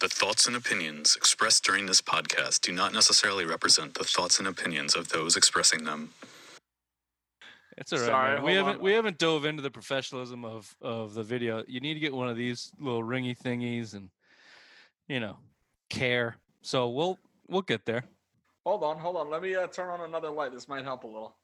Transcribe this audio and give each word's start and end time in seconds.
The 0.00 0.08
thoughts 0.08 0.46
and 0.46 0.56
opinions 0.56 1.14
expressed 1.14 1.62
during 1.62 1.84
this 1.84 2.00
podcast 2.00 2.62
do 2.62 2.72
not 2.72 2.94
necessarily 2.94 3.44
represent 3.44 3.92
the 3.92 4.04
thoughts 4.04 4.38
and 4.38 4.48
opinions 4.48 4.94
of 4.94 5.10
those 5.10 5.36
expressing 5.36 5.84
them. 5.84 6.14
It's 7.76 7.92
all 7.92 7.98
right. 7.98 8.06
Sorry, 8.06 8.34
man. 8.36 8.44
We 8.44 8.54
haven't 8.54 8.76
on. 8.76 8.82
we 8.82 8.92
haven't 8.92 9.18
dove 9.18 9.44
into 9.44 9.62
the 9.62 9.70
professionalism 9.70 10.44
of 10.44 10.74
of 10.80 11.12
the 11.12 11.22
video. 11.22 11.62
You 11.68 11.80
need 11.80 11.94
to 11.94 12.00
get 12.00 12.14
one 12.14 12.28
of 12.28 12.36
these 12.36 12.72
little 12.78 13.02
ringy 13.02 13.38
thingies 13.38 13.92
and 13.92 14.08
you 15.06 15.20
know 15.20 15.36
care. 15.90 16.36
So 16.62 16.88
we'll 16.88 17.18
we'll 17.48 17.62
get 17.62 17.84
there. 17.84 18.04
Hold 18.64 18.82
on, 18.82 18.98
hold 18.98 19.16
on. 19.16 19.28
Let 19.28 19.42
me 19.42 19.54
uh, 19.54 19.66
turn 19.66 19.90
on 19.90 20.00
another 20.00 20.30
light. 20.30 20.52
This 20.52 20.66
might 20.66 20.84
help 20.84 21.04
a 21.04 21.06
little. 21.06 21.36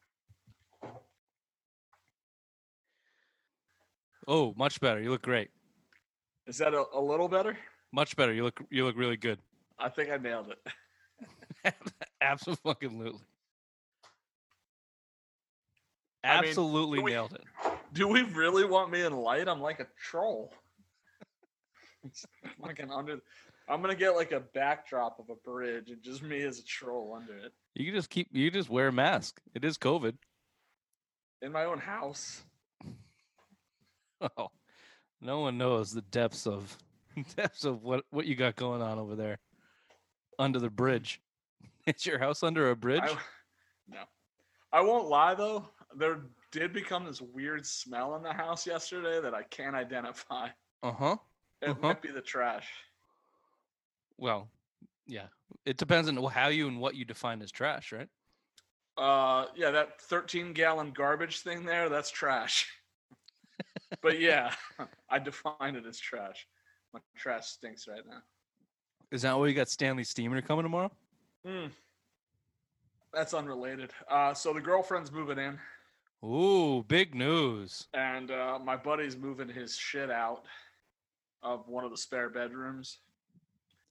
Oh, 4.26 4.54
much 4.56 4.80
better. 4.80 5.00
You 5.00 5.10
look 5.10 5.22
great. 5.22 5.50
Is 6.46 6.58
that 6.58 6.74
a, 6.74 6.84
a 6.94 7.00
little 7.00 7.28
better? 7.28 7.56
Much 7.92 8.16
better. 8.16 8.32
You 8.32 8.44
look 8.44 8.60
you 8.70 8.84
look 8.84 8.96
really 8.96 9.16
good. 9.16 9.38
I 9.78 9.88
think 9.88 10.10
I 10.10 10.16
nailed 10.16 10.50
it. 10.50 10.58
Absolutely. 12.20 13.12
I 16.24 16.40
mean, 16.40 16.48
Absolutely 16.50 17.00
we- 17.00 17.10
nailed 17.12 17.32
it. 17.34 17.44
Do 17.92 18.08
we 18.08 18.22
really 18.22 18.64
want 18.64 18.90
me 18.90 19.02
in 19.02 19.12
light? 19.16 19.48
I'm 19.48 19.60
like 19.60 19.80
a 19.80 19.86
troll. 19.98 20.52
Fucking 22.62 22.90
under. 22.90 23.18
I'm 23.68 23.80
gonna 23.80 23.94
get 23.96 24.10
like 24.10 24.32
a 24.32 24.40
backdrop 24.40 25.18
of 25.18 25.28
a 25.30 25.34
bridge 25.34 25.90
and 25.90 26.02
just 26.02 26.22
me 26.22 26.42
as 26.42 26.58
a 26.60 26.64
troll 26.64 27.16
under 27.20 27.36
it 27.36 27.52
You 27.74 27.84
can 27.84 27.94
just 27.94 28.10
keep 28.10 28.28
you 28.32 28.50
just 28.50 28.68
wear 28.70 28.88
a 28.88 28.92
mask. 28.92 29.40
It 29.54 29.64
is 29.64 29.76
COVID. 29.78 30.14
in 31.42 31.52
my 31.52 31.64
own 31.64 31.78
house. 31.78 32.42
Oh, 34.20 34.48
no 35.20 35.40
one 35.40 35.58
knows 35.58 35.92
the 35.92 36.00
depths 36.02 36.46
of 36.46 36.76
depths 37.36 37.64
of 37.64 37.82
what 37.82 38.04
what 38.10 38.26
you 38.26 38.34
got 38.34 38.56
going 38.56 38.82
on 38.82 38.98
over 38.98 39.14
there 39.16 39.38
under 40.38 40.58
the 40.58 40.70
bridge. 40.70 41.20
Is 41.86 42.04
your 42.06 42.18
house 42.18 42.42
under 42.42 42.70
a 42.70 42.76
bridge? 42.76 43.02
I, 43.02 43.16
no, 43.88 44.02
I 44.72 44.80
won't 44.80 45.08
lie 45.08 45.34
though. 45.34 45.68
There 45.94 46.20
did 46.50 46.72
become 46.72 47.04
this 47.04 47.20
weird 47.20 47.64
smell 47.66 48.16
in 48.16 48.22
the 48.22 48.32
house 48.32 48.66
yesterday 48.66 49.20
that 49.20 49.34
I 49.34 49.42
can't 49.44 49.76
identify. 49.76 50.48
Uh 50.82 50.92
huh. 50.92 51.16
It 51.62 51.70
Uh-huh. 51.70 51.80
might 51.80 52.02
be 52.02 52.10
the 52.10 52.20
trash. 52.20 52.68
Well, 54.18 54.48
yeah. 55.06 55.28
It 55.64 55.76
depends 55.76 56.08
on 56.08 56.16
how 56.24 56.48
you 56.48 56.68
and 56.68 56.80
what 56.80 56.94
you 56.96 57.04
define 57.04 57.40
as 57.42 57.50
trash, 57.50 57.92
right? 57.92 58.08
Uh, 58.96 59.46
yeah, 59.54 59.70
that 59.70 60.00
13 60.00 60.52
gallon 60.52 60.90
garbage 60.90 61.40
thing 61.40 61.64
there, 61.64 61.88
that's 61.88 62.10
trash. 62.10 62.68
but 64.02 64.18
yeah, 64.18 64.54
I 65.08 65.18
define 65.18 65.76
it 65.76 65.86
as 65.86 65.98
trash. 65.98 66.46
My 66.96 67.02
trash 67.14 67.48
stinks 67.48 67.86
right 67.86 68.00
now. 68.08 68.22
Is 69.10 69.20
that 69.22 69.38
why 69.38 69.48
you 69.48 69.52
got 69.54 69.68
Stanley 69.68 70.02
Steamer 70.02 70.40
coming 70.40 70.62
tomorrow? 70.62 70.90
Hmm. 71.46 71.66
That's 73.12 73.34
unrelated. 73.34 73.90
Uh, 74.10 74.32
so 74.32 74.54
the 74.54 74.62
girlfriend's 74.62 75.12
moving 75.12 75.38
in, 75.38 75.58
Ooh, 76.26 76.82
big 76.88 77.14
news. 77.14 77.86
and 77.92 78.30
uh, 78.30 78.58
my 78.64 78.76
buddy's 78.76 79.14
moving 79.14 79.46
his 79.48 79.76
shit 79.76 80.10
out 80.10 80.44
of 81.42 81.68
one 81.68 81.84
of 81.84 81.90
the 81.90 81.98
spare 81.98 82.30
bedrooms. 82.30 82.98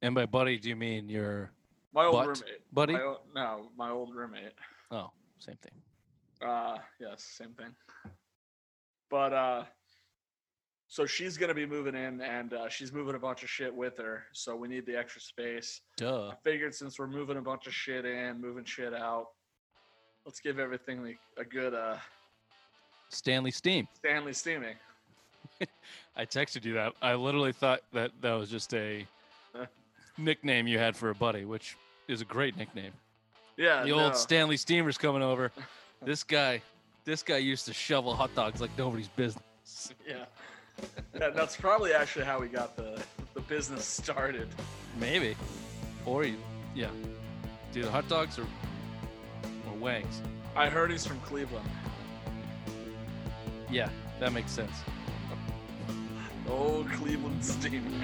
And 0.01 0.15
by 0.15 0.25
buddy, 0.25 0.57
do 0.57 0.67
you 0.69 0.75
mean 0.75 1.07
your 1.07 1.51
My 1.93 2.05
old 2.05 2.25
roommate. 2.25 2.61
buddy? 2.73 2.93
My 2.93 3.01
o- 3.01 3.21
no, 3.35 3.69
my 3.77 3.91
old 3.91 4.15
roommate. 4.15 4.53
Oh, 4.89 5.11
same 5.37 5.57
thing. 5.61 5.73
Uh, 6.49 6.77
yes, 6.99 7.23
same 7.23 7.51
thing. 7.53 7.73
But 9.11 9.31
uh, 9.31 9.63
so 10.95 11.05
she's 11.05 11.35
gonna 11.37 11.53
be 11.53 11.65
moving 11.65 11.93
in, 11.93 12.21
and 12.21 12.53
uh, 12.53 12.69
she's 12.69 12.93
moving 12.93 13.15
a 13.15 13.19
bunch 13.19 13.43
of 13.43 13.49
shit 13.49 13.75
with 13.75 13.97
her. 13.97 14.23
So 14.31 14.55
we 14.55 14.69
need 14.69 14.85
the 14.85 14.97
extra 14.97 15.19
space. 15.19 15.81
Duh. 15.97 16.29
I 16.29 16.35
figured 16.41 16.73
since 16.73 16.97
we're 16.97 17.07
moving 17.07 17.35
a 17.35 17.41
bunch 17.41 17.67
of 17.67 17.73
shit 17.73 18.05
in, 18.05 18.39
moving 18.39 18.63
shit 18.63 18.93
out, 18.93 19.27
let's 20.25 20.39
give 20.39 20.57
everything 20.57 21.03
like 21.03 21.19
a 21.37 21.43
good 21.43 21.73
uh 21.73 21.97
Stanley 23.09 23.51
Steam. 23.51 23.89
Stanley 23.93 24.31
steaming. 24.31 24.75
I 26.15 26.25
texted 26.25 26.63
you 26.63 26.75
that. 26.75 26.93
I 27.01 27.15
literally 27.15 27.51
thought 27.51 27.81
that 27.91 28.11
that 28.21 28.31
was 28.31 28.49
just 28.49 28.73
a 28.73 29.05
nickname 30.17 30.65
you 30.65 30.79
had 30.79 30.95
for 30.95 31.09
a 31.09 31.15
buddy, 31.15 31.43
which 31.43 31.75
is 32.07 32.21
a 32.21 32.25
great 32.25 32.55
nickname. 32.55 32.93
Yeah, 33.57 33.83
the 33.83 33.89
no. 33.89 33.99
old 33.99 34.15
Stanley 34.15 34.55
Steamer's 34.55 34.97
coming 34.97 35.21
over. 35.21 35.51
This 36.01 36.23
guy, 36.23 36.61
this 37.03 37.23
guy 37.23 37.37
used 37.37 37.65
to 37.65 37.73
shovel 37.73 38.13
hot 38.13 38.35
dogs 38.35 38.61
like 38.61 38.69
nobody's 38.77 39.07
business. 39.07 39.91
yeah. 40.07 40.25
Yeah, 41.13 41.29
that's 41.29 41.55
probably 41.55 41.93
actually 41.93 42.25
how 42.25 42.39
we 42.39 42.47
got 42.47 42.75
the 42.75 43.01
the 43.33 43.41
business 43.41 43.85
started. 43.85 44.47
Maybe, 44.99 45.35
or 46.05 46.23
you, 46.23 46.37
yeah, 46.73 46.89
dude, 47.71 47.85
hot 47.85 48.07
dogs 48.07 48.39
or 48.39 48.47
or 49.67 49.77
wangs. 49.77 50.21
I 50.55 50.69
heard 50.69 50.91
he's 50.91 51.05
from 51.05 51.19
Cleveland. 51.19 51.67
Yeah, 53.69 53.89
that 54.19 54.31
makes 54.31 54.51
sense. 54.51 54.75
oh, 56.49 56.85
Cleveland 56.93 57.43
steaming. 57.43 58.03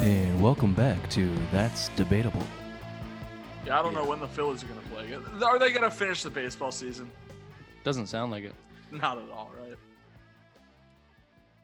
And 0.00 0.40
welcome 0.40 0.72
back 0.72 1.10
to 1.10 1.30
That's 1.52 1.88
Debatable. 1.90 2.42
Yeah, 3.66 3.78
I 3.78 3.82
don't 3.82 3.92
know 3.92 4.06
when 4.06 4.18
the 4.18 4.28
Phillies 4.28 4.64
are 4.64 4.66
gonna 4.66 4.80
play. 4.90 5.46
Are 5.46 5.58
they 5.58 5.72
gonna 5.72 5.90
finish 5.90 6.22
the 6.22 6.30
baseball 6.30 6.72
season? 6.72 7.10
Doesn't 7.84 8.06
sound 8.06 8.32
like 8.32 8.44
it. 8.44 8.54
Not 8.90 9.18
at 9.18 9.28
all, 9.30 9.50
right? 9.60 9.76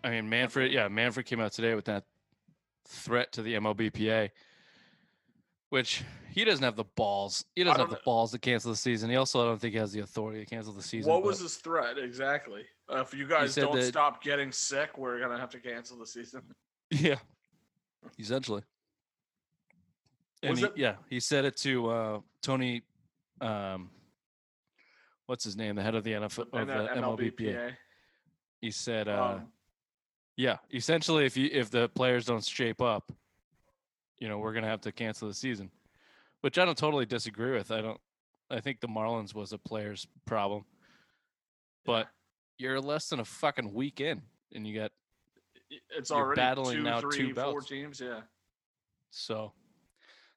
I 0.04 0.10
mean, 0.10 0.28
Manfred, 0.28 0.70
yeah, 0.70 0.86
Manfred 0.88 1.24
came 1.24 1.40
out 1.40 1.52
today 1.52 1.74
with 1.74 1.86
that 1.86 2.04
threat 2.86 3.32
to 3.32 3.42
the 3.42 3.54
MLBPA, 3.54 4.28
which 5.70 6.04
he 6.30 6.44
doesn't 6.44 6.62
have 6.62 6.76
the 6.76 6.84
balls. 6.84 7.42
He 7.54 7.64
doesn't 7.64 7.80
have 7.80 7.88
don't 7.88 7.98
the 7.98 8.04
balls 8.04 8.32
to 8.32 8.38
cancel 8.38 8.70
the 8.70 8.76
season. 8.76 9.08
He 9.08 9.16
also, 9.16 9.40
I 9.40 9.46
don't 9.46 9.58
think, 9.58 9.72
he 9.72 9.78
has 9.78 9.92
the 9.92 10.00
authority 10.00 10.40
to 10.40 10.46
cancel 10.46 10.74
the 10.74 10.82
season. 10.82 11.10
What 11.10 11.22
was 11.22 11.40
his 11.40 11.56
threat 11.56 11.96
exactly? 11.96 12.64
Uh, 12.92 13.00
if 13.00 13.14
you 13.14 13.26
guys 13.26 13.54
don't 13.54 13.82
stop 13.82 14.22
getting 14.22 14.52
sick, 14.52 14.98
we're 14.98 15.18
gonna 15.18 15.40
have 15.40 15.50
to 15.50 15.58
cancel 15.58 15.96
the 15.96 16.06
season. 16.06 16.42
Yeah, 16.92 17.16
essentially. 18.18 18.62
And 20.42 20.58
he, 20.58 20.64
it- 20.64 20.76
yeah, 20.76 20.94
he 21.08 21.20
said 21.20 21.44
it 21.44 21.56
to 21.58 21.88
uh, 21.90 22.20
Tony. 22.42 22.82
Um, 23.40 23.90
what's 25.26 25.44
his 25.44 25.56
name? 25.56 25.76
The 25.76 25.82
head 25.82 25.94
of 25.94 26.04
the 26.04 26.12
NFL 26.12 26.46
of 26.52 26.66
the 26.66 26.72
MLBPA. 27.02 27.52
He 28.60 28.70
said, 28.70 29.08
uh, 29.08 29.34
Um, 29.36 29.48
"Yeah, 30.36 30.58
essentially, 30.72 31.26
if 31.26 31.36
you 31.36 31.48
if 31.52 31.70
the 31.70 31.88
players 31.90 32.24
don't 32.26 32.44
shape 32.44 32.80
up, 32.80 33.12
you 34.18 34.28
know, 34.28 34.38
we're 34.38 34.52
gonna 34.54 34.66
have 34.68 34.80
to 34.82 34.92
cancel 34.92 35.28
the 35.28 35.34
season." 35.34 35.70
Which 36.42 36.58
I 36.58 36.64
don't 36.64 36.78
totally 36.78 37.06
disagree 37.06 37.52
with. 37.52 37.70
I 37.70 37.80
don't. 37.80 38.00
I 38.50 38.60
think 38.60 38.80
the 38.80 38.86
Marlins 38.88 39.34
was 39.34 39.52
a 39.52 39.58
player's 39.58 40.06
problem, 40.26 40.64
but 41.84 42.08
you're 42.58 42.80
less 42.80 43.08
than 43.08 43.20
a 43.20 43.24
fucking 43.24 43.72
week 43.74 44.00
in, 44.00 44.22
and 44.54 44.66
you 44.66 44.78
got 44.78 44.92
it's 45.96 46.10
you're 46.10 46.18
already 46.18 46.40
battling 46.40 46.76
two, 46.78 46.82
now 46.82 47.00
two 47.00 47.10
three, 47.10 47.32
four 47.32 47.34
belts. 47.34 47.68
teams. 47.68 48.00
Yeah, 48.00 48.20
so. 49.10 49.52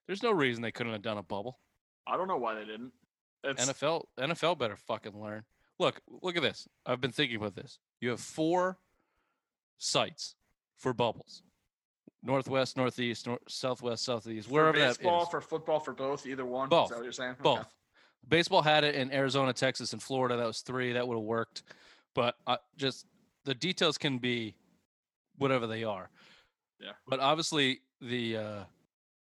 There's 0.08 0.24
no 0.24 0.32
reason 0.32 0.64
they 0.64 0.72
couldn't 0.72 0.94
have 0.94 1.04
done 1.04 1.20
a 1.20 1.24
bubble. 1.24 1.60
I 2.08 2.18
don't 2.18 2.28
know 2.28 2.38
why 2.38 2.56
they 2.56 2.66
didn't. 2.66 2.92
It's, 3.44 3.64
NFL 3.64 4.06
NFL 4.20 4.58
better 4.58 4.76
fucking 4.76 5.16
learn. 5.22 5.44
Look, 5.78 6.02
look 6.24 6.36
at 6.36 6.42
this. 6.42 6.68
I've 6.84 7.00
been 7.00 7.12
thinking 7.12 7.38
about 7.38 7.56
this. 7.56 7.78
You 8.02 8.10
have 8.10 8.20
four 8.20 8.80
sites 9.78 10.36
for 10.78 10.94
bubbles. 10.94 11.44
Northwest, 12.24 12.76
northeast, 12.76 13.28
nor- 13.28 13.40
southwest, 13.48 14.04
southeast, 14.04 14.48
for 14.48 14.56
wherever 14.56 14.74
baseball, 14.74 15.20
that 15.20 15.24
is. 15.26 15.30
for 15.30 15.42
football, 15.42 15.80
for 15.80 15.94
both, 15.94 16.26
either 16.26 16.46
one. 16.46 16.70
Both. 16.70 16.86
Is 16.86 16.90
that 16.90 16.96
what 16.98 17.04
you're 17.04 17.14
saying? 17.14 17.32
Okay. 17.34 17.44
Both. 17.44 17.68
Baseball 18.28 18.62
had 18.62 18.84
it 18.84 18.96
in 18.96 19.14
Arizona, 19.14 19.54
Texas, 19.54 19.94
and 19.94 20.02
Florida. 20.02 20.36
That 20.36 20.48
was 20.48 20.62
three. 20.62 20.94
That 20.94 21.08
would 21.08 21.16
have 21.16 21.24
worked. 21.24 21.64
But 22.14 22.36
uh, 22.46 22.58
just 22.78 23.06
the 23.46 23.54
details 23.54 23.98
can 23.98 24.18
be 24.18 24.56
whatever 25.40 25.68
they 25.68 25.84
are. 25.84 26.10
Yeah. 26.80 26.92
But 27.08 27.20
obviously, 27.20 27.82
the 28.02 28.38
uh, 28.38 28.64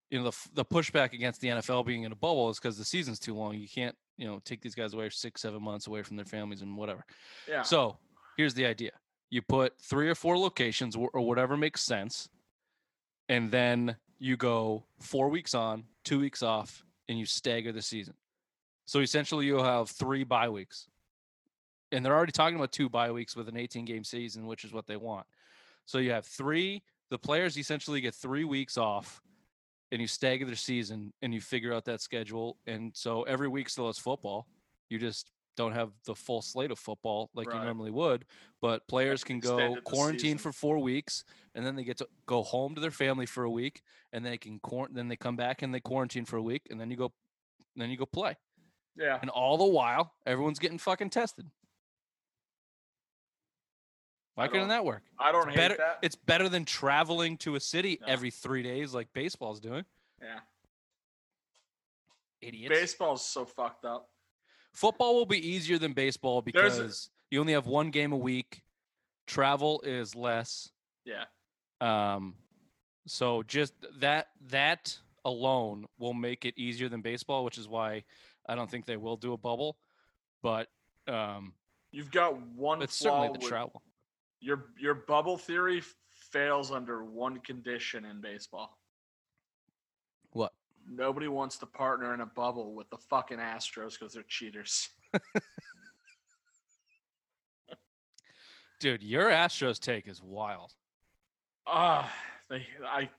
you 0.09 0.19
know 0.19 0.29
the 0.29 0.37
the 0.53 0.65
pushback 0.65 1.13
against 1.13 1.41
the 1.41 1.49
NFL 1.49 1.85
being 1.85 2.03
in 2.03 2.11
a 2.11 2.15
bubble 2.15 2.49
is 2.49 2.59
because 2.59 2.77
the 2.77 2.85
season's 2.85 3.19
too 3.19 3.35
long. 3.35 3.55
You 3.55 3.67
can't 3.67 3.95
you 4.17 4.27
know 4.27 4.39
take 4.45 4.61
these 4.61 4.75
guys 4.75 4.93
away 4.93 5.09
six, 5.09 5.41
seven 5.41 5.61
months 5.61 5.87
away 5.87 6.01
from 6.01 6.15
their 6.15 6.25
families 6.25 6.61
and 6.61 6.77
whatever. 6.77 7.05
Yeah. 7.47 7.61
So 7.63 7.97
here's 8.37 8.53
the 8.53 8.65
idea: 8.65 8.91
you 9.29 9.41
put 9.41 9.73
three 9.79 10.09
or 10.09 10.15
four 10.15 10.37
locations 10.37 10.95
or 10.95 11.21
whatever 11.21 11.57
makes 11.57 11.81
sense, 11.81 12.29
and 13.29 13.51
then 13.51 13.97
you 14.17 14.37
go 14.37 14.85
four 14.99 15.29
weeks 15.29 15.53
on, 15.53 15.83
two 16.03 16.19
weeks 16.19 16.41
off, 16.41 16.83
and 17.09 17.19
you 17.19 17.25
stagger 17.25 17.71
the 17.71 17.81
season. 17.81 18.15
So 18.85 18.99
essentially, 18.99 19.45
you'll 19.45 19.63
have 19.63 19.89
three 19.89 20.23
bye 20.23 20.49
weeks, 20.49 20.87
and 21.91 22.05
they're 22.05 22.15
already 22.15 22.31
talking 22.31 22.55
about 22.55 22.71
two 22.71 22.89
bye 22.89 23.11
weeks 23.11 23.35
with 23.35 23.49
an 23.49 23.57
18 23.57 23.85
game 23.85 24.03
season, 24.03 24.47
which 24.47 24.63
is 24.63 24.71
what 24.71 24.87
they 24.87 24.97
want. 24.97 25.25
So 25.85 25.99
you 25.99 26.11
have 26.11 26.25
three. 26.25 26.83
The 27.09 27.17
players 27.17 27.57
essentially 27.57 28.01
get 28.01 28.15
three 28.15 28.43
weeks 28.43 28.77
off, 28.77 29.21
and 29.91 30.01
you 30.01 30.07
stagger 30.07 30.45
their 30.45 30.55
season, 30.55 31.13
and 31.21 31.33
you 31.33 31.41
figure 31.41 31.73
out 31.73 31.85
that 31.85 32.01
schedule. 32.01 32.57
And 32.65 32.91
so 32.95 33.23
every 33.23 33.47
week 33.47 33.69
still 33.69 33.87
has 33.87 33.97
football. 33.97 34.47
You 34.89 34.97
just 34.99 35.31
don't 35.55 35.71
have 35.71 35.91
the 36.05 36.13
full 36.15 36.41
slate 36.41 36.69
of 36.69 36.77
football 36.77 37.29
like 37.33 37.47
you 37.47 37.53
normally 37.65 37.91
would. 37.91 38.25
But 38.61 38.85
players 38.87 39.23
can 39.23 39.39
go 39.39 39.77
quarantine 39.85 40.19
season. 40.19 40.37
for 40.39 40.51
four 40.51 40.79
weeks, 40.79 41.23
and 41.53 41.65
then 41.65 41.75
they 41.75 41.83
get 41.83 41.97
to 41.99 42.07
go 42.25 42.43
home 42.43 42.75
to 42.75 42.81
their 42.81 42.91
family 42.91 43.25
for 43.25 43.43
a 43.43 43.49
week, 43.49 43.81
and 44.11 44.25
they 44.25 44.37
can 44.37 44.59
quar- 44.59 44.89
then 44.91 45.07
they 45.07 45.15
come 45.15 45.35
back 45.35 45.61
and 45.61 45.73
they 45.73 45.79
quarantine 45.79 46.25
for 46.25 46.37
a 46.37 46.41
week, 46.41 46.63
and 46.69 46.81
then 46.81 46.89
you 46.91 46.97
go, 46.97 47.13
then 47.75 47.89
you 47.89 47.95
go 47.97 48.05
play. 48.05 48.35
Yeah. 48.97 49.17
And 49.21 49.29
all 49.29 49.57
the 49.57 49.65
while, 49.65 50.13
everyone's 50.25 50.59
getting 50.59 50.77
fucking 50.77 51.11
tested. 51.11 51.49
Why 54.35 54.47
couldn't 54.49 54.67
that 54.67 54.83
work? 54.85 55.01
I 55.17 55.31
don't 55.31 55.47
It's 55.47 55.51
hate 55.51 55.55
better. 55.57 55.75
that. 55.77 55.99
It's 56.01 56.15
better 56.15 56.49
than 56.49 56.65
traveling 56.65 57.37
to 57.37 57.55
a 57.55 57.59
city 57.59 57.99
every 58.05 58.31
three 58.31 58.63
days 58.63 58.93
like 58.93 59.11
baseball's 59.13 59.59
doing. 59.59 59.85
yeah. 60.21 60.39
Idiots. 62.41 62.77
Baseball's 62.79 63.25
so 63.25 63.45
fucked 63.45 63.85
up. 63.85 64.09
Football 64.73 65.15
will 65.15 65.25
be 65.25 65.39
easier 65.49 65.77
than 65.79 65.93
baseball 65.93 66.41
because 66.41 66.77
a- 66.79 67.09
you 67.31 67.39
only 67.39 67.53
have 67.53 67.65
one 67.65 67.89
game 67.91 68.11
a 68.11 68.17
week. 68.17 68.61
Travel 69.25 69.81
is 69.81 70.15
less. 70.15 70.69
Yeah. 71.05 71.23
Um, 71.81 72.35
so 73.07 73.41
just 73.43 73.73
that 73.99 74.27
that 74.49 74.97
alone 75.23 75.85
will 75.97 76.13
make 76.13 76.45
it 76.45 76.53
easier 76.57 76.89
than 76.89 77.01
baseball, 77.01 77.43
which 77.45 77.57
is 77.57 77.67
why 77.67 78.03
I 78.47 78.53
don't 78.55 78.69
think 78.69 78.85
they 78.85 78.97
will 78.97 79.17
do 79.17 79.33
a 79.33 79.37
bubble. 79.37 79.77
But 80.43 80.67
um, 81.07 81.53
You've 81.91 82.11
got 82.11 82.39
one 82.39 82.81
it's 82.81 82.95
certainly 82.97 83.27
the 83.29 83.39
with 83.39 83.47
travel. 83.47 83.81
Your 84.39 84.65
your 84.79 84.93
bubble 84.93 85.37
theory 85.37 85.81
fails 86.31 86.71
under 86.71 87.03
one 87.03 87.39
condition 87.39 88.05
in 88.05 88.21
baseball. 88.21 88.77
What? 90.31 90.53
Nobody 90.87 91.27
wants 91.27 91.57
to 91.59 91.65
partner 91.65 92.13
in 92.13 92.21
a 92.21 92.25
bubble 92.25 92.75
with 92.75 92.89
the 92.89 92.97
fucking 92.97 93.39
Astros 93.39 93.99
because 93.99 94.13
they're 94.13 94.23
cheaters. 94.27 94.89
Dude, 98.79 99.01
your 99.01 99.29
Astros 99.29 99.79
take 99.79 100.07
is 100.07 100.21
wild. 100.21 100.73
Ah, 101.65 102.13
they 102.49 102.67
I 102.85 103.09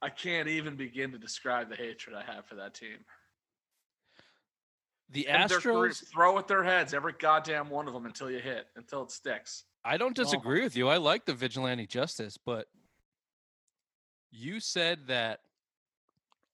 I 0.00 0.08
can't 0.08 0.48
even 0.48 0.74
begin 0.74 1.12
to 1.12 1.18
describe 1.18 1.68
the 1.70 1.76
hatred 1.76 2.16
I 2.16 2.24
have 2.32 2.46
for 2.46 2.56
that 2.56 2.74
team. 2.74 2.98
The 5.10 5.28
And 5.28 5.50
Astros, 5.50 6.08
throw 6.10 6.38
at 6.38 6.48
their 6.48 6.64
heads 6.64 6.94
every 6.94 7.12
goddamn 7.18 7.68
one 7.68 7.86
of 7.86 7.92
them 7.94 8.06
until 8.06 8.30
you 8.30 8.38
hit, 8.38 8.66
until 8.76 9.02
it 9.02 9.10
sticks. 9.10 9.64
I 9.84 9.96
don't 9.98 10.18
Oh. 10.18 10.22
disagree 10.24 10.62
with 10.62 10.76
you. 10.76 10.88
I 10.88 10.96
like 10.96 11.26
the 11.26 11.34
vigilante 11.34 11.86
justice, 11.86 12.38
but 12.38 12.68
you 14.30 14.60
said 14.60 15.06
that 15.08 15.40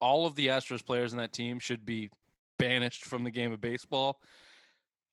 all 0.00 0.26
of 0.26 0.34
the 0.34 0.48
Astros 0.48 0.84
players 0.84 1.12
in 1.12 1.18
that 1.18 1.32
team 1.32 1.58
should 1.58 1.84
be 1.84 2.10
banished 2.58 3.04
from 3.04 3.22
the 3.24 3.30
game 3.30 3.52
of 3.52 3.60
baseball, 3.60 4.20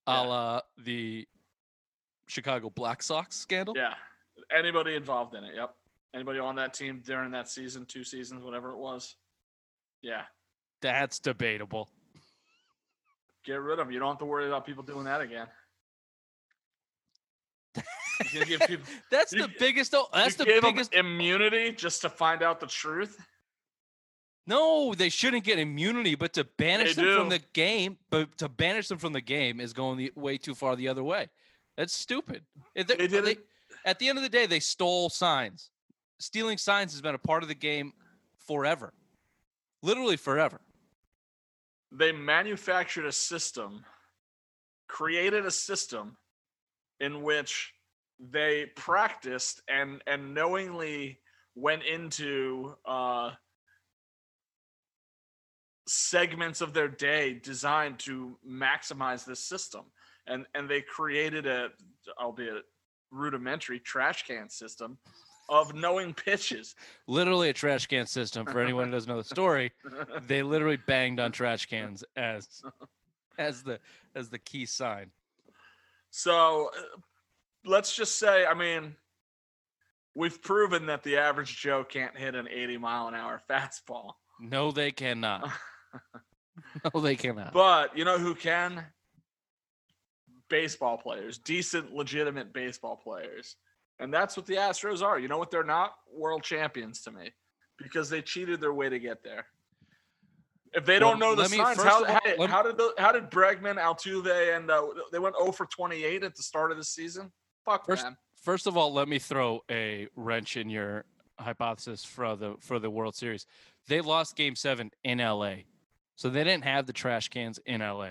a 0.08 0.24
la 0.24 0.62
the 0.78 1.28
Chicago 2.28 2.70
Black 2.72 3.04
Sox 3.04 3.36
scandal. 3.36 3.76
Yeah. 3.78 3.94
Anybody 4.50 4.96
involved 4.96 5.36
in 5.36 5.44
it. 5.44 5.54
Yep. 5.56 5.76
Anybody 6.14 6.40
on 6.40 6.56
that 6.56 6.74
team 6.74 7.02
during 7.06 7.32
that 7.32 7.50
season, 7.50 7.86
two 7.86 8.04
seasons, 8.04 8.44
whatever 8.44 8.72
it 8.72 8.78
was. 8.78 9.16
Yeah. 10.02 10.24
That's 10.82 11.20
debatable. 11.20 11.90
Get 13.46 13.62
rid 13.62 13.74
of 13.80 13.86
them. 13.86 13.92
You 13.94 14.00
don't 14.00 14.10
have 14.10 14.18
to 14.20 14.26
worry 14.26 14.48
about 14.48 14.66
people 14.66 14.84
doing 14.84 15.06
that 15.06 15.22
again. 15.22 15.48
You 17.76 17.84
gonna 18.34 18.46
give 18.46 18.60
people 18.62 18.86
That's 19.12 19.34
You 19.34 19.42
the 19.44 19.54
biggest. 19.60 19.94
That's 20.14 20.36
the 20.36 20.46
biggest. 20.46 20.94
immunity 20.94 21.72
just 21.74 22.02
to 22.02 22.10
find 22.10 22.42
out 22.42 22.60
the 22.60 22.68
truth. 22.68 23.20
No, 24.48 24.94
they 24.94 25.10
shouldn't 25.10 25.44
get 25.44 25.58
immunity, 25.60 26.16
but 26.16 26.34
to 26.34 26.44
banish 26.58 26.96
They 26.96 27.04
them 27.04 27.18
from 27.18 27.30
the 27.30 27.40
game, 27.54 27.98
but 28.12 28.38
to 28.38 28.48
banish 28.48 28.88
them 28.88 29.00
from 29.00 29.12
the 29.12 29.22
game 29.22 29.60
is 29.60 29.74
going 29.74 29.98
the 29.98 30.12
way 30.16 30.38
too 30.38 30.54
far 30.56 30.76
the 30.76 30.88
other 30.88 31.04
way. 31.04 31.28
That's 31.78 31.94
stupid. 31.94 32.44
Eh, 32.76 32.82
if 32.82 32.88
They 32.88 33.08
did 33.08 33.26
they- 33.26 33.32
it. 33.32 33.46
at 33.86 34.00
the 34.00 34.08
end 34.08 34.18
of 34.20 34.24
the 34.24 34.30
day, 34.30 34.46
they 34.46 34.60
stole 34.60 35.10
signs. 35.10 35.72
Stealing 36.20 36.58
signs 36.58 36.94
has 36.94 37.02
been 37.02 37.16
a 37.16 37.20
part 37.20 37.42
of 37.44 37.50
the 37.50 37.56
game 37.56 37.92
forever, 38.48 38.94
literally 39.82 40.16
forever. 40.16 40.62
They 41.92 42.12
manufactured 42.12 43.06
a 43.06 43.12
system, 43.12 43.86
created 44.88 45.46
a 45.46 45.52
system 45.52 46.18
in 47.00 47.24
which 47.24 47.74
they 48.20 48.68
practiced 48.76 49.62
and 49.68 50.02
and 50.08 50.34
knowingly 50.34 51.20
went 51.56 51.84
into 51.84 52.76
uh, 52.86 53.32
segments 55.88 56.62
of 56.62 56.74
their 56.74 56.88
day 56.88 57.34
designed 57.34 58.00
to 58.00 58.38
maximize 58.48 59.26
this 59.26 59.40
system. 59.40 59.86
And 60.28 60.46
and 60.56 60.70
they 60.70 60.82
created 60.82 61.46
a 61.46 61.70
albeit 62.20 62.64
rudimentary 63.12 63.80
trash 63.80 64.24
can 64.24 64.50
system 64.50 64.98
of 65.50 65.76
knowing 65.76 66.14
pitches 66.14 66.76
Literally 67.08 67.50
a 67.50 67.54
trash 67.54 67.88
can 67.88 68.06
system. 68.06 68.46
For 68.46 68.60
anyone 68.60 68.86
who 68.86 68.92
doesn't 68.92 69.10
know 69.10 69.18
the 69.18 69.24
story, 69.24 69.72
they 70.28 70.44
literally 70.44 70.78
banged 70.78 71.20
on 71.20 71.32
trash 71.32 71.66
cans 71.68 72.04
as 72.16 72.64
as 73.38 73.64
the 73.64 73.80
as 74.16 74.30
the 74.30 74.40
key 74.40 74.66
sign. 74.66 75.12
So 76.10 76.72
uh, 76.78 77.00
let's 77.66 77.96
just 77.96 78.18
say, 78.18 78.46
I 78.46 78.54
mean, 78.54 78.96
we've 80.16 80.42
proven 80.42 80.86
that 80.88 81.04
the 81.04 81.18
average 81.18 81.58
Joe 81.58 81.84
can't 81.84 82.18
hit 82.18 82.36
an 82.36 82.48
80 82.50 82.78
mile 82.78 83.08
an 83.08 83.16
hour 83.16 83.42
fastball. 83.50 84.14
No, 84.40 84.72
they 84.72 84.92
cannot. 84.92 85.50
No, 86.94 87.02
they 87.02 87.16
cannot. 87.16 87.54
But 87.54 87.98
you 87.98 88.06
know 88.06 88.18
who 88.18 88.34
can? 88.34 88.86
Baseball 90.50 90.98
players, 90.98 91.38
decent, 91.38 91.94
legitimate 91.94 92.54
baseball 92.54 92.96
players. 92.96 93.56
And 94.00 94.14
that's 94.14 94.36
what 94.36 94.46
the 94.46 94.56
Astros 94.56 95.02
are. 95.02 95.20
You 95.20 95.28
know 95.28 95.38
what 95.38 95.52
they're 95.52 95.64
not? 95.64 95.96
World 96.14 96.44
champions 96.44 97.02
to 97.04 97.12
me 97.12 97.32
because 97.78 98.10
they 98.10 98.22
cheated 98.22 98.60
their 98.60 98.74
way 98.74 98.90
to 98.90 99.00
get 99.00 99.24
there. 99.24 99.46
If 100.74 100.86
they 100.86 101.00
don't 101.00 101.20
Well, 101.20 101.36
know 101.36 101.42
the 101.42 101.48
signs, 101.48 101.82
how, 101.82 102.04
all, 102.04 102.06
how, 102.06 102.48
how 102.48 102.62
did 102.64 102.78
the, 102.78 102.94
how 102.98 103.14
did 103.14 103.32
Bregman, 103.32 103.78
Altuve, 103.78 104.56
and 104.58 104.70
uh, 104.70 104.86
they 105.12 105.20
went 105.20 105.36
0 105.38 105.54
for 105.54 105.66
28 105.68 106.24
at 106.24 106.36
the 106.36 106.44
start 106.44 106.72
of 106.72 106.78
the 106.78 106.84
season? 106.84 107.32
Fuck 107.64 107.86
First- 107.86 108.04
man. 108.04 108.18
First 108.42 108.68
of 108.68 108.78
all, 108.78 108.94
let 108.94 109.08
me 109.08 109.18
throw 109.18 109.62
a 109.72 110.08
wrench 110.16 110.56
in 110.56 110.70
your 110.70 111.06
hypothesis 111.40 112.06
for 112.06 112.36
the 112.36 112.54
for 112.60 112.78
the 112.78 112.92
World 112.92 113.16
Series. 113.16 113.48
They 113.88 114.02
lost 114.02 114.36
Game 114.36 114.56
Seven 114.56 114.92
in 115.04 115.18
LA, 115.18 115.56
so 116.16 116.30
they 116.30 116.44
didn't 116.44 116.64
have 116.64 116.86
the 116.86 116.94
trash 116.94 117.30
cans 117.30 117.60
in 117.66 117.82
LA, 117.82 118.10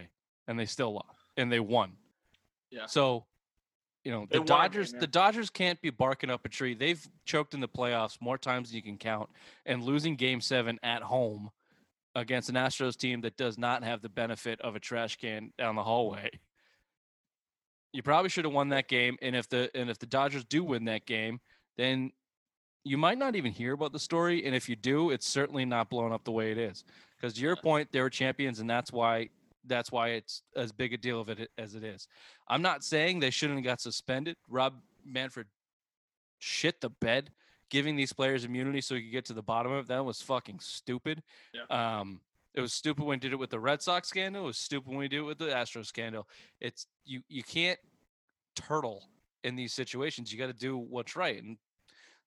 and 0.48 0.58
they 0.58 0.66
still 0.66 0.92
lost, 0.94 1.20
and 1.36 1.52
they 1.52 1.60
won. 1.60 1.92
Yeah. 2.72 2.86
So, 2.86 3.26
you 4.04 4.12
know, 4.12 4.26
the 4.30 4.38
won 4.38 4.44
a 4.44 4.46
game, 4.46 4.46
Dodgers 4.46 4.92
the 4.92 5.06
Dodgers 5.06 5.50
can't 5.50 5.80
be 5.80 5.90
barking 5.90 6.30
up 6.30 6.44
a 6.44 6.48
tree. 6.48 6.74
They've 6.74 7.04
choked 7.24 7.54
in 7.54 7.60
the 7.60 7.68
playoffs 7.68 8.20
more 8.20 8.38
times 8.38 8.68
than 8.68 8.76
you 8.76 8.82
can 8.82 8.98
count, 8.98 9.30
and 9.64 9.82
losing 9.82 10.16
Game 10.16 10.40
Seven 10.40 10.78
at 10.82 11.02
home 11.02 11.50
against 12.14 12.48
an 12.48 12.54
Astros 12.54 12.96
team 12.96 13.22
that 13.22 13.36
does 13.36 13.58
not 13.58 13.82
have 13.82 14.02
the 14.02 14.08
benefit 14.08 14.60
of 14.60 14.76
a 14.76 14.80
trash 14.80 15.16
can 15.16 15.52
down 15.58 15.74
the 15.74 15.82
hallway. 15.82 16.30
You 17.92 18.02
probably 18.02 18.28
should 18.28 18.44
have 18.44 18.54
won 18.54 18.68
that 18.70 18.88
game, 18.88 19.16
and 19.22 19.34
if 19.34 19.48
the 19.48 19.70
and 19.74 19.88
if 19.88 19.98
the 19.98 20.06
Dodgers 20.06 20.44
do 20.44 20.62
win 20.62 20.84
that 20.84 21.06
game, 21.06 21.40
then 21.76 22.12
you 22.84 22.98
might 22.98 23.16
not 23.16 23.34
even 23.36 23.52
hear 23.52 23.72
about 23.72 23.92
the 23.92 23.98
story. 23.98 24.44
And 24.44 24.54
if 24.54 24.68
you 24.68 24.76
do, 24.76 25.10
it's 25.10 25.26
certainly 25.26 25.64
not 25.64 25.88
blown 25.88 26.12
up 26.12 26.24
the 26.24 26.32
way 26.32 26.52
it 26.52 26.58
is. 26.58 26.84
Because 27.16 27.34
to 27.34 27.40
your 27.40 27.56
point, 27.56 27.88
they 27.92 28.00
were 28.02 28.10
champions, 28.10 28.60
and 28.60 28.68
that's 28.68 28.92
why 28.92 29.30
that's 29.66 29.90
why 29.90 30.08
it's 30.08 30.42
as 30.56 30.72
big 30.72 30.92
a 30.92 30.96
deal 30.96 31.20
of 31.20 31.28
it 31.28 31.50
as 31.58 31.74
it 31.74 31.84
is. 31.84 32.08
I'm 32.48 32.62
not 32.62 32.84
saying 32.84 33.20
they 33.20 33.30
shouldn't 33.30 33.58
have 33.58 33.64
got 33.64 33.80
suspended. 33.80 34.36
Rob 34.48 34.74
Manfred 35.04 35.46
shit 36.38 36.80
the 36.80 36.90
bed, 36.90 37.30
giving 37.70 37.96
these 37.96 38.12
players 38.12 38.44
immunity 38.44 38.80
so 38.80 38.94
he 38.94 39.02
could 39.02 39.12
get 39.12 39.24
to 39.26 39.32
the 39.32 39.42
bottom 39.42 39.72
of 39.72 39.84
it. 39.84 39.88
That 39.88 40.04
was 40.04 40.20
fucking 40.22 40.60
stupid. 40.60 41.22
Yeah. 41.52 41.98
Um, 41.98 42.20
it 42.54 42.60
was 42.60 42.72
stupid 42.72 43.04
when 43.04 43.16
he 43.16 43.20
did 43.20 43.32
it 43.32 43.38
with 43.38 43.50
the 43.50 43.58
Red 43.58 43.82
Sox 43.82 44.08
scandal. 44.08 44.44
It 44.44 44.46
was 44.46 44.58
stupid 44.58 44.88
when 44.88 44.98
we 44.98 45.08
did 45.08 45.20
it 45.20 45.22
with 45.22 45.38
the 45.38 45.46
Astros 45.46 45.86
scandal. 45.86 46.28
It's 46.60 46.86
you 47.04 47.22
you 47.28 47.42
can't 47.42 47.78
turtle 48.54 49.08
in 49.42 49.56
these 49.56 49.72
situations. 49.72 50.32
You 50.32 50.38
got 50.38 50.46
to 50.46 50.52
do 50.52 50.76
what's 50.76 51.16
right. 51.16 51.42
And 51.42 51.56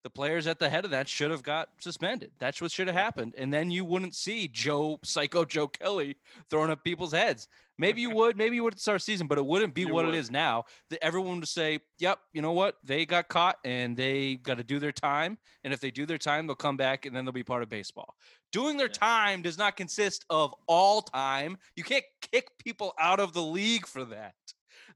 the 0.07 0.11
players 0.11 0.47
at 0.47 0.57
the 0.57 0.69
head 0.69 0.85
of 0.85 0.91
that 0.91 1.09
should 1.09 1.31
have 1.31 1.43
got 1.43 1.67
suspended. 1.81 2.31
That's 2.39 2.61
what 2.61 2.71
should 2.71 2.87
have 2.87 2.95
happened. 2.95 3.35
And 3.37 3.53
then 3.53 3.69
you 3.69 3.83
wouldn't 3.83 4.15
see 4.15 4.47
Joe, 4.47 4.99
psycho 5.03 5.43
Joe 5.43 5.67
Kelly 5.67 6.15
throwing 6.49 6.71
up 6.71 6.81
people's 6.81 7.11
heads. 7.11 7.49
Maybe 7.77 7.99
you 7.99 8.09
would, 8.11 8.37
maybe 8.37 8.55
you 8.55 8.63
would 8.63 8.79
start 8.79 9.01
a 9.01 9.03
season, 9.03 9.27
but 9.27 9.37
it 9.37 9.45
wouldn't 9.45 9.73
be 9.73 9.81
You 9.81 9.89
what 9.93 10.05
would. 10.05 10.15
it 10.15 10.17
is 10.17 10.31
now. 10.31 10.63
That 10.91 11.03
everyone 11.03 11.41
would 11.41 11.49
say, 11.49 11.79
Yep, 11.99 12.19
you 12.31 12.41
know 12.41 12.53
what? 12.53 12.77
They 12.85 13.05
got 13.05 13.27
caught 13.27 13.57
and 13.65 13.97
they 13.97 14.35
got 14.35 14.59
to 14.59 14.63
do 14.63 14.79
their 14.79 14.93
time. 14.93 15.37
And 15.65 15.73
if 15.73 15.81
they 15.81 15.91
do 15.91 16.05
their 16.05 16.17
time, 16.17 16.47
they'll 16.47 16.55
come 16.55 16.77
back 16.77 17.05
and 17.05 17.13
then 17.13 17.25
they'll 17.25 17.33
be 17.33 17.43
part 17.43 17.63
of 17.63 17.67
baseball. 17.69 18.15
Doing 18.53 18.77
their 18.77 18.87
Yeah. 18.87 18.93
time 18.93 19.41
does 19.41 19.57
not 19.57 19.75
consist 19.75 20.23
of 20.29 20.55
all 20.67 21.01
time. 21.01 21.57
You 21.75 21.83
can't 21.83 22.05
kick 22.31 22.47
people 22.63 22.93
out 22.97 23.19
of 23.19 23.33
the 23.33 23.43
league 23.43 23.85
for 23.85 24.05
that. 24.05 24.35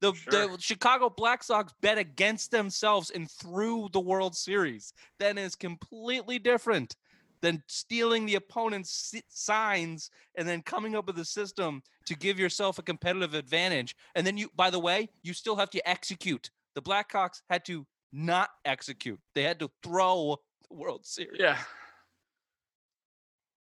The, 0.02 0.14
Sure. 0.14 0.48
the 0.48 0.58
Chicago 0.60 1.10
Black 1.10 1.44
Sox 1.44 1.74
bet 1.82 1.98
against 1.98 2.52
themselves 2.52 3.12
and 3.12 3.30
through 3.30 3.90
the 3.94 4.00
World 4.00 4.36
Series. 4.36 4.94
That 5.20 5.38
is 5.38 5.56
completely 5.56 6.40
different 6.40 6.96
than 7.42 7.64
stealing 7.68 8.26
the 8.26 8.36
opponent's 8.36 9.14
signs 9.30 10.10
and 10.36 10.48
then 10.48 10.62
coming 10.62 10.96
up 10.96 11.08
with 11.08 11.18
a 11.20 11.26
system 11.26 11.82
to 12.06 12.16
give 12.16 12.40
yourself 12.40 12.78
a 12.80 12.84
competitive 12.84 13.34
advantage. 13.34 13.96
And 14.16 14.26
then 14.26 14.38
you, 14.38 14.50
by 14.56 14.70
the 14.70 14.80
way, 14.80 15.10
you 15.24 15.34
still 15.34 15.56
have 15.56 15.70
to 15.72 15.90
execute. 15.90 16.50
The 16.76 16.82
Black 16.82 17.12
Sox 17.12 17.42
had 17.50 17.66
to 17.66 17.86
not 18.12 18.50
execute. 18.66 19.20
They 19.36 19.44
had 19.44 19.60
to 19.60 19.70
throw 19.84 20.38
the 20.70 20.76
World 20.76 21.06
Series. 21.06 21.38
Yeah. 21.40 21.58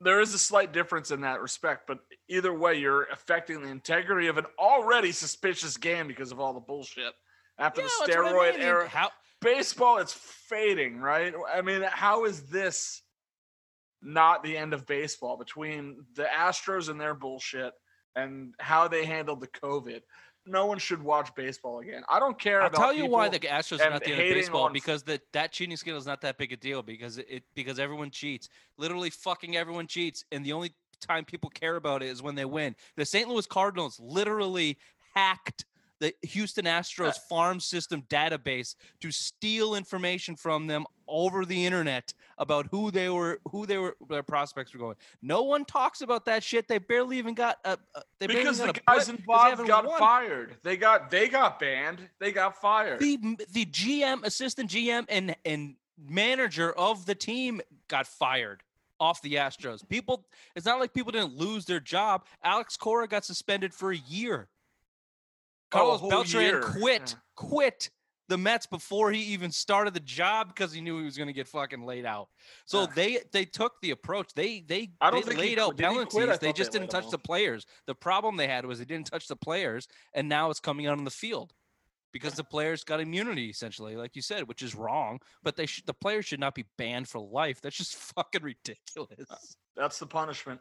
There 0.05 0.21
is 0.21 0.35
a 0.35 0.39
slight 0.39 0.73
difference 0.73 1.11
in 1.11 1.23
that 1.23 1.41
respect, 1.41 1.87
but 1.87 1.99
either 2.29 2.53
way, 2.53 2.75
you're 2.75 3.05
affecting 3.05 3.63
the 3.63 3.69
integrity 3.71 4.29
of 4.29 4.37
an 4.37 4.45
already 4.59 5.13
suspicious 5.13 5.77
game 5.79 6.07
because 6.07 6.31
of 6.31 6.39
all 6.39 6.53
the 6.53 6.61
bullshit. 6.61 7.15
After 7.59 7.81
Yeah, 7.81 7.87
the 7.87 7.93
what 8.01 8.11
I 8.11 8.15
steroid 8.15 8.53
mean. 8.55 8.63
era, 8.63 8.89
How, 8.89 9.11
baseball 9.41 9.99
it's 9.99 10.13
fading, 10.13 10.99
right? 10.99 11.35
I 11.53 11.63
mean, 11.63 11.83
how 11.83 12.25
is 12.27 12.43
this 12.45 13.03
not 14.03 14.43
the 14.43 14.57
end 14.57 14.75
of 14.75 14.87
baseball 14.87 15.39
between 15.39 16.05
the 16.15 16.25
Astros 16.25 16.89
and 16.91 17.01
their 17.01 17.15
bullshit 17.15 17.73
and 18.15 18.55
how 18.59 18.89
they 18.89 19.05
handled 19.07 19.41
the 19.41 19.49
COVID? 19.49 20.03
No 20.47 20.67
one 20.67 20.79
should 20.79 21.03
watch 21.03 21.35
baseball 21.35 21.81
again. 21.81 22.03
I 22.09 22.19
don't 22.19 22.39
care 22.39 22.63
I'll 22.63 22.71
tell 22.71 22.93
you 22.93 23.07
why 23.07 23.29
the 23.29 23.39
Astros 23.39 23.81
are 23.85 23.91
not 23.91 24.05
the 24.05 24.13
end 24.13 24.21
of 24.21 24.35
baseball 24.35 24.65
on- 24.65 24.73
because 24.73 25.03
the, 25.03 25.21
that 25.33 25.53
cheating 25.53 25.77
scandal 25.77 25.99
is 25.99 26.07
not 26.07 26.21
that 26.21 26.37
big 26.37 26.53
a 26.53 26.57
deal 26.57 26.83
because 26.83 27.19
it 27.19 27.45
because 27.55 27.79
everyone 27.79 28.11
cheats. 28.11 28.49
Literally, 28.77 29.11
fucking 29.11 29.57
everyone 29.57 29.87
cheats, 29.87 30.25
and 30.33 30.45
the 30.45 30.53
only 30.53 30.75
time 31.01 31.25
people 31.25 31.51
care 31.51 31.77
about 31.77 32.03
it 32.03 32.09
is 32.09 32.23
when 32.23 32.35
they 32.35 32.45
win. 32.45 32.77
The 32.97 33.05
St. 33.07 33.29
Louis 33.29 33.47
Cardinals 33.47 33.99
literally 34.01 34.79
hacked 35.15 35.65
the 36.05 36.29
Houston 36.29 36.67
Astros 36.67 37.19
farm 37.29 37.61
system 37.61 38.03
database 38.11 38.75
to 39.01 39.11
steal 39.11 39.75
information 39.75 40.37
from 40.37 40.67
them 40.67 40.85
over 41.09 41.45
the 41.45 41.65
internet 41.65 42.13
about 42.39 42.67
who 42.71 42.91
they 42.91 43.09
were, 43.09 43.41
who 43.51 43.65
they 43.65 43.79
were, 43.79 43.97
their 44.09 44.23
prospects 44.23 44.73
were 44.75 44.81
going. 44.81 44.97
No 45.23 45.43
one 45.43 45.65
talks 45.65 46.03
about 46.03 46.27
that 46.27 46.43
shit. 46.43 46.69
They 46.69 46.79
barely 46.79 47.19
even 47.19 47.35
got 47.35 47.59
a. 47.65 47.79
a 47.95 48.03
they 48.19 48.27
because 48.27 48.59
the 48.59 48.79
guys 48.87 49.07
they 49.07 49.15
involved 49.15 49.67
got 49.67 49.87
won. 49.87 49.99
fired. 49.99 50.57
They 50.63 50.77
got 50.77 51.11
they 51.11 51.29
got 51.29 51.59
banned. 51.59 52.01
They 52.19 52.33
got 52.33 52.61
fired. 52.61 53.01
the 53.01 53.17
the 53.53 53.65
GM, 53.65 54.25
assistant 54.25 54.71
GM, 54.71 55.07
and 55.09 55.35
and 55.45 55.77
manager 55.99 56.73
of 56.73 57.07
the 57.07 57.15
team 57.15 57.61
got 57.89 58.07
fired 58.07 58.63
off 59.01 59.23
the 59.23 59.35
Astros. 59.35 59.87
People, 59.89 60.27
it's 60.55 60.67
not 60.67 60.81
like 60.81 60.93
people 60.93 61.13
didn't 61.13 61.37
lose 61.37 61.65
their 61.65 61.81
job. 61.81 62.25
Alex 62.43 62.77
Cora 62.77 63.09
got 63.09 63.25
suspended 63.25 63.75
for 63.75 63.93
a 63.93 63.97
year. 63.97 64.49
Oh, 65.75 65.79
a 65.79 65.99
Carlos 65.99 66.01
whole 66.01 66.11
Beltran 66.11 66.43
year. 66.45 66.61
quit, 66.61 67.11
Yeah. 67.11 67.21
quit 67.37 67.91
the 68.29 68.39
Mets 68.39 68.67
before 68.67 69.13
he 69.13 69.21
even 69.35 69.51
started 69.51 69.93
the 69.93 70.01
job 70.01 70.49
because 70.49 70.73
he 70.73 70.81
knew 70.81 70.99
he 70.99 71.05
was 71.05 71.17
going 71.19 71.27
to 71.27 71.33
get 71.35 71.47
fucking 71.47 71.83
laid 71.83 72.07
out. 72.07 72.29
So 72.65 72.83
Yeah. 72.83 72.87
they 72.95 73.21
they 73.33 73.45
took 73.45 73.75
the 73.83 73.91
approach. 73.91 74.33
They 74.35 74.61
they 74.61 74.93
I 75.01 75.11
don't 75.11 75.21
they 75.21 75.29
think 75.35 75.41
he 75.43 75.47
laid 75.49 75.55
quit. 75.57 75.59
out 75.59 75.77
Did 75.77 75.87
he 75.87 75.87
quit? 75.87 75.91
I 75.91 75.95
penalties. 75.95 76.15
They 76.15 76.27
thought 76.27 76.41
they 76.41 76.53
just 76.55 76.73
didn't 76.73 76.91
touch 76.91 77.11
the 77.11 77.19
players. 77.19 77.67
The 77.87 77.95
problem 77.95 78.37
they 78.37 78.49
had 78.49 78.65
was 78.65 78.79
they 78.79 78.85
didn't 78.87 79.09
touch 79.09 79.29
the 79.29 79.37
players, 79.37 79.87
and 80.15 80.29
now 80.29 80.49
it's 80.51 80.61
coming 80.61 80.87
out 80.87 80.97
on 80.97 81.05
the 81.05 81.11
field 81.11 81.53
because 82.13 82.33
the 82.35 82.45
players 82.45 82.83
got 82.85 83.01
immunity 83.01 83.51
essentially, 83.51 83.95
like 83.97 84.17
you 84.17 84.23
said, 84.23 84.49
which 84.49 84.63
is 84.63 84.75
wrong. 84.75 85.21
But 85.43 85.57
they 85.57 85.67
should 85.67 85.85
the 85.85 85.93
players 85.95 86.25
should 86.25 86.41
not 86.41 86.55
be 86.55 86.65
banned 86.79 87.09
for 87.09 87.19
life. 87.21 87.61
That's 87.61 87.77
just 87.77 87.95
fucking 88.17 88.43
ridiculous. 88.43 89.57
That's 89.77 89.99
the 89.99 90.07
punishment. 90.07 90.61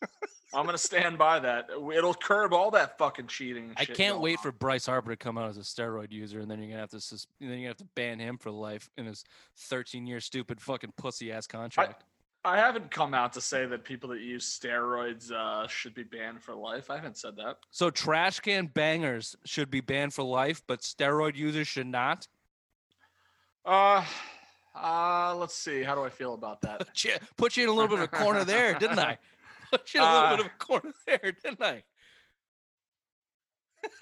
I'm 0.56 0.64
gonna 0.64 0.78
stand 0.78 1.18
by 1.18 1.38
that. 1.40 1.68
It'll 1.70 2.14
curb 2.14 2.54
all 2.54 2.70
that 2.70 2.96
fucking 2.96 3.26
cheating. 3.26 3.72
I 3.76 3.84
can't 3.84 4.20
wait 4.20 4.38
on. 4.38 4.42
for 4.42 4.52
Bryce 4.52 4.86
Harper 4.86 5.10
to 5.10 5.16
come 5.16 5.36
out 5.36 5.50
as 5.50 5.58
a 5.58 5.60
steroid 5.60 6.10
user, 6.10 6.40
and 6.40 6.50
then 6.50 6.58
you're 6.60 6.70
gonna 6.70 6.80
have 6.80 6.90
to 6.90 7.00
sus- 7.00 7.26
then 7.38 7.50
you're 7.50 7.58
gonna 7.58 7.68
have 7.68 7.76
to 7.76 7.88
ban 7.94 8.18
him 8.18 8.38
for 8.38 8.50
life 8.50 8.90
in 8.96 9.04
his 9.04 9.24
13 9.56 10.06
year 10.06 10.18
stupid 10.18 10.60
fucking 10.60 10.94
pussy 10.96 11.30
ass 11.30 11.46
contract. 11.46 12.04
I 12.42 12.56
haven't 12.58 12.92
come 12.92 13.12
out 13.12 13.32
to 13.32 13.40
say 13.40 13.66
that 13.66 13.82
people 13.82 14.08
that 14.10 14.20
use 14.20 14.58
steroids 14.58 15.32
uh, 15.32 15.66
should 15.66 15.94
be 15.94 16.04
banned 16.04 16.40
for 16.40 16.54
life. 16.54 16.90
I 16.90 16.94
haven't 16.96 17.18
said 17.18 17.36
that. 17.36 17.58
So 17.72 17.90
trash 17.90 18.38
can 18.38 18.66
bangers 18.66 19.34
should 19.44 19.68
be 19.68 19.80
banned 19.80 20.14
for 20.14 20.22
life, 20.22 20.62
but 20.66 20.80
steroid 20.80 21.34
users 21.34 21.66
should 21.66 21.88
not. 21.88 22.28
Uh, 23.64 24.04
uh, 24.80 25.34
let's 25.36 25.54
see. 25.54 25.82
How 25.82 25.96
do 25.96 26.04
I 26.04 26.08
feel 26.08 26.34
about 26.34 26.60
that? 26.62 26.86
You, 27.04 27.14
put 27.36 27.56
you 27.56 27.64
in 27.64 27.68
a 27.68 27.72
little 27.72 27.88
bit 27.88 27.98
of 27.98 28.04
a 28.04 28.08
corner 28.08 28.44
there, 28.44 28.74
didn't 28.74 29.00
I? 29.00 29.18
Put 29.70 29.94
you 29.94 30.00
in 30.02 30.06
a 30.06 30.12
little 30.12 30.36
bit 30.36 30.40
Uh, 30.40 30.48
of 30.48 30.52
a 30.54 30.58
corner 30.64 30.92
there, 31.06 31.32
didn't 31.44 31.62
I? 31.62 31.82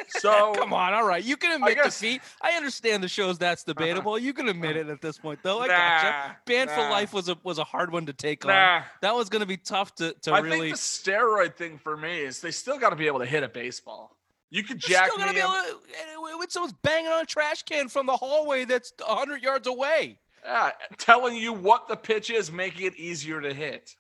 So 0.09 0.55
Come 0.55 0.73
on, 0.73 0.95
all 0.95 1.07
right. 1.07 1.23
You 1.23 1.37
can 1.37 1.53
admit 1.57 1.77
guess- 1.77 2.01
defeat. 2.01 2.23
I 2.41 2.53
understand 2.53 3.03
the 3.03 3.09
show's 3.09 3.37
that's 3.39 3.65
debatable. 3.65 4.19
You 4.19 4.33
can 4.33 4.49
admit 4.49 4.77
it 4.79 4.89
at 4.89 5.03
this 5.03 5.19
point, 5.19 5.41
though. 5.43 5.61
I 5.61 5.67
gotcha. 5.69 6.07
nah, 6.29 6.35
Banned 6.47 6.71
for 6.71 6.81
life 6.89 7.13
was 7.13 7.29
a 7.29 7.37
was 7.43 7.59
a 7.59 7.65
hard 7.65 7.93
one 7.93 8.07
to 8.07 8.13
take 8.15 8.45
on. 8.47 8.51
Nah. 8.53 8.83
That 9.03 9.15
was 9.15 9.29
going 9.29 9.41
to 9.41 9.47
be 9.47 9.59
tough 9.59 9.95
to 9.97 10.15
to 10.23 10.33
I 10.33 10.39
really. 10.39 10.69
think 10.73 10.77
the 10.77 10.81
steroid 10.81 11.57
thing 11.57 11.77
for 11.79 11.97
me 11.99 12.21
is 12.21 12.41
they 12.41 12.51
still 12.51 12.79
got 12.79 12.91
to 12.91 12.97
be 12.97 13.07
able 13.07 13.19
to 13.19 13.27
hit 13.27 13.43
a 13.43 13.49
baseball. 13.49 14.17
You 14.51 14.63
could 14.63 14.79
jack 14.79 15.09
still 15.09 15.19
gonna 15.19 15.33
me 15.33 15.41
Be 15.41 15.43
able 15.43 15.53
to, 15.53 16.39
when 16.39 16.49
someone's 16.49 16.75
banging 16.83 17.11
on 17.11 17.23
a 17.23 17.27
trash 17.27 17.63
can 17.65 17.89
from 17.89 18.07
the 18.07 18.17
hallway 18.17 18.65
that's 18.65 18.93
hundred 19.03 19.43
yards 19.43 19.67
away. 19.67 20.19
Yeah, 20.45 20.71
telling 20.97 21.37
you 21.37 21.53
what 21.53 21.89
the 21.89 21.97
pitch 21.97 22.31
is, 22.31 22.51
making 22.53 22.87
it 22.87 22.97
easier 22.97 23.41
to 23.41 23.53
hit. 23.53 23.97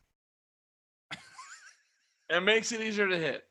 It 2.28 2.40
makes 2.42 2.72
it 2.72 2.80
easier 2.80 3.08
to 3.08 3.16
hit. 3.16 3.44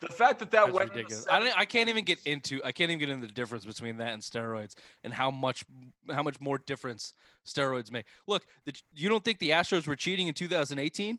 The 0.00 0.08
fact 0.08 0.40
that 0.40 0.50
that 0.50 0.66
That's 0.66 0.72
went 0.72 0.90
in 0.90 0.96
the 0.96 1.02
ridiculous. 1.04 1.26
I, 1.30 1.38
don't, 1.38 1.58
I 1.58 1.64
can't 1.64 1.88
even 1.88 2.04
get 2.04 2.18
into. 2.26 2.60
I 2.64 2.72
can't 2.72 2.90
even 2.90 2.98
get 2.98 3.08
into 3.08 3.28
the 3.28 3.32
difference 3.32 3.64
between 3.64 3.98
that 3.98 4.12
and 4.12 4.20
steroids 4.20 4.74
and 5.04 5.14
how 5.14 5.30
much 5.30 5.64
how 6.10 6.24
much 6.24 6.40
more 6.40 6.58
difference 6.58 7.14
steroids 7.46 7.92
make. 7.92 8.06
Look, 8.26 8.44
the, 8.66 8.74
you 8.94 9.08
don't 9.08 9.24
think 9.24 9.38
the 9.38 9.50
Astros 9.50 9.86
were 9.86 9.94
cheating 9.94 10.26
in 10.26 10.34
2018? 10.34 11.18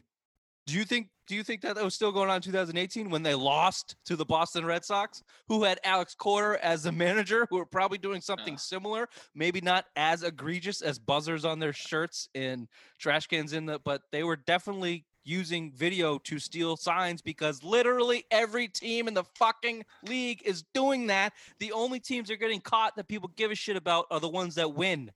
Do 0.67 0.73
you 0.73 0.83
think? 0.83 1.07
Do 1.27 1.35
you 1.35 1.43
think 1.43 1.61
that 1.61 1.75
that 1.75 1.83
was 1.85 1.95
still 1.95 2.11
going 2.11 2.29
on 2.29 2.37
in 2.37 2.41
2018 2.41 3.09
when 3.09 3.23
they 3.23 3.33
lost 3.33 3.95
to 4.07 4.17
the 4.17 4.25
Boston 4.25 4.65
Red 4.65 4.83
Sox, 4.83 5.23
who 5.47 5.63
had 5.63 5.79
Alex 5.85 6.13
Cora 6.13 6.59
as 6.61 6.83
the 6.83 6.91
manager, 6.91 7.47
who 7.49 7.55
were 7.55 7.65
probably 7.65 7.97
doing 7.97 8.19
something 8.19 8.55
Yeah. 8.55 8.59
similar, 8.59 9.07
maybe 9.33 9.61
not 9.61 9.85
as 9.95 10.23
egregious 10.23 10.81
as 10.81 10.99
buzzers 10.99 11.45
on 11.45 11.59
their 11.59 11.71
shirts 11.71 12.27
and 12.35 12.67
trash 12.99 13.27
cans 13.27 13.53
in 13.53 13.65
the, 13.67 13.79
but 13.79 14.01
they 14.11 14.23
were 14.23 14.35
definitely 14.35 15.05
using 15.23 15.71
video 15.71 16.17
to 16.19 16.39
steal 16.39 16.77
signs 16.77 17.21
because 17.21 17.63
literally 17.63 18.25
every 18.31 18.67
team 18.67 19.07
in 19.07 19.13
the 19.13 19.23
fucking 19.35 19.85
league 20.07 20.41
is 20.45 20.63
doing 20.73 21.07
that. 21.07 21.33
The 21.59 21.71
only 21.71 21.99
teams 21.99 22.27
that 22.27 22.35
are 22.35 22.37
getting 22.37 22.61
caught 22.61 22.95
that 22.95 23.07
people 23.07 23.31
give 23.35 23.51
a 23.51 23.55
shit 23.55 23.75
about 23.75 24.05
are 24.11 24.19
the 24.19 24.29
ones 24.29 24.55
that 24.55 24.73
win. 24.73 25.11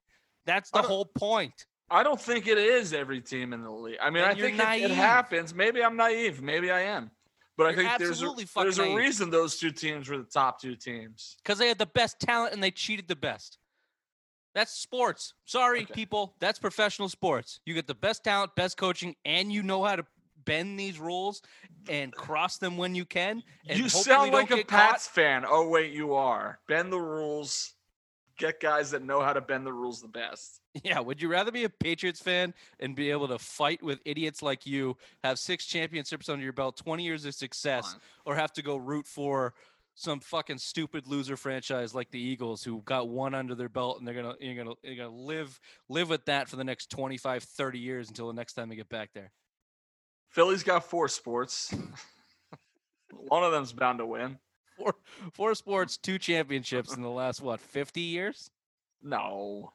That's 0.46 0.70
the 0.70 0.82
whole 0.82 1.04
point. 1.04 1.66
I 1.90 2.02
don't 2.02 2.20
think 2.20 2.46
it 2.46 2.58
is 2.58 2.92
every 2.92 3.20
team 3.20 3.52
in 3.52 3.62
the 3.62 3.70
league. 3.70 3.98
I 4.00 4.10
mean, 4.10 4.22
Then 4.22 4.30
I 4.30 4.34
think 4.34 4.84
it, 4.84 4.90
it 4.90 4.94
happens. 4.94 5.54
Maybe 5.54 5.82
I'm 5.82 5.96
naive. 5.96 6.42
Maybe 6.42 6.70
I 6.70 6.80
am. 6.80 7.10
But 7.56 7.66
I 7.66 7.70
You're 7.70 7.76
think 7.78 7.98
there's 7.98 8.22
a, 8.22 8.34
there's 8.54 8.78
a 8.78 8.94
reason 8.94 9.30
those 9.30 9.58
two 9.58 9.72
teams 9.72 10.08
were 10.08 10.18
the 10.18 10.24
top 10.24 10.60
two 10.60 10.76
teams. 10.76 11.36
because 11.42 11.58
they 11.58 11.66
had 11.66 11.78
the 11.78 11.86
best 11.86 12.20
talent 12.20 12.54
and 12.54 12.62
they 12.62 12.70
cheated 12.70 13.08
the 13.08 13.16
best. 13.16 13.58
That's 14.58 14.72
sports. 14.72 15.34
Sorry, 15.44 15.82
Okay. 15.82 15.94
people. 15.94 16.34
That's 16.40 16.58
professional 16.58 17.08
sports. 17.08 17.60
You 17.64 17.74
get 17.74 17.86
the 17.86 17.94
best 17.94 18.24
talent, 18.24 18.56
best 18.56 18.76
coaching, 18.76 19.14
and 19.24 19.52
you 19.52 19.62
know 19.62 19.84
how 19.84 19.94
to 19.94 20.04
bend 20.44 20.76
these 20.80 20.98
rules 20.98 21.42
and 21.88 22.12
cross 22.12 22.58
them 22.58 22.76
when 22.76 22.96
you 22.96 23.04
can. 23.04 23.44
You 23.62 23.88
sound 23.88 24.32
like 24.32 24.50
a 24.50 24.56
get 24.56 24.66
caught. 24.66 24.90
Pats 24.90 25.06
fan. 25.06 25.44
Oh 25.48 25.68
wait, 25.68 25.92
you 25.92 26.14
are. 26.14 26.58
Bend 26.66 26.92
the 26.92 26.98
rules. 26.98 27.74
Get 28.36 28.58
guys 28.58 28.90
that 28.90 29.04
know 29.04 29.20
how 29.20 29.32
to 29.32 29.40
bend 29.40 29.64
the 29.64 29.72
rules 29.72 30.02
the 30.02 30.08
best. 30.08 30.60
Yeah, 30.84 31.00
would 31.00 31.20
you 31.20 31.28
rather 31.28 31.50
be 31.50 31.64
a 31.64 31.68
Patriots 31.68 32.20
fan 32.20 32.54
and 32.78 32.94
be 32.94 33.10
able 33.10 33.26
to 33.28 33.38
fight 33.38 33.82
with 33.82 34.00
idiots 34.04 34.42
like 34.42 34.64
you, 34.64 34.96
have 35.24 35.38
six 35.40 35.66
championships 35.66 36.28
under 36.28 36.44
your 36.44 36.52
belt, 36.52 36.76
20 36.76 37.02
years 37.02 37.24
of 37.24 37.34
success, 37.34 37.96
or 38.24 38.36
have 38.36 38.52
to 38.52 38.62
go 38.62 38.76
root 38.76 39.06
for 39.06 39.54
some 39.98 40.20
fucking 40.20 40.58
stupid 40.58 41.08
loser 41.08 41.36
franchise 41.36 41.92
like 41.92 42.08
the 42.12 42.20
Eagles 42.20 42.62
who 42.62 42.80
got 42.84 43.08
one 43.08 43.34
under 43.34 43.56
their 43.56 43.68
belt 43.68 43.98
and 43.98 44.06
they're 44.06 44.14
going 44.14 44.32
to 44.32 44.44
you're 44.44 44.54
going 44.54 44.68
to 44.68 44.76
you're 44.88 45.06
to 45.06 45.12
live 45.12 45.58
live 45.88 46.08
with 46.08 46.24
that 46.26 46.48
for 46.48 46.54
the 46.54 46.62
next 46.62 46.88
25 46.90 47.42
30 47.42 47.78
years 47.80 48.08
until 48.08 48.28
the 48.28 48.32
next 48.32 48.52
time 48.52 48.68
they 48.68 48.76
get 48.76 48.88
back 48.88 49.10
there. 49.12 49.32
Philly's 50.28 50.62
got 50.62 50.84
four 50.84 51.08
sports. 51.08 51.74
One 53.12 53.42
of 53.42 53.50
them's 53.50 53.72
bound 53.72 53.98
to 53.98 54.06
win. 54.06 54.38
Four 54.76 54.94
four 55.32 55.54
sports, 55.56 55.96
two 55.96 56.18
championships 56.18 56.94
in 56.94 57.02
the 57.02 57.10
last 57.10 57.42
what, 57.42 57.58
50 57.58 58.00
years? 58.00 58.52
No. 59.02 59.72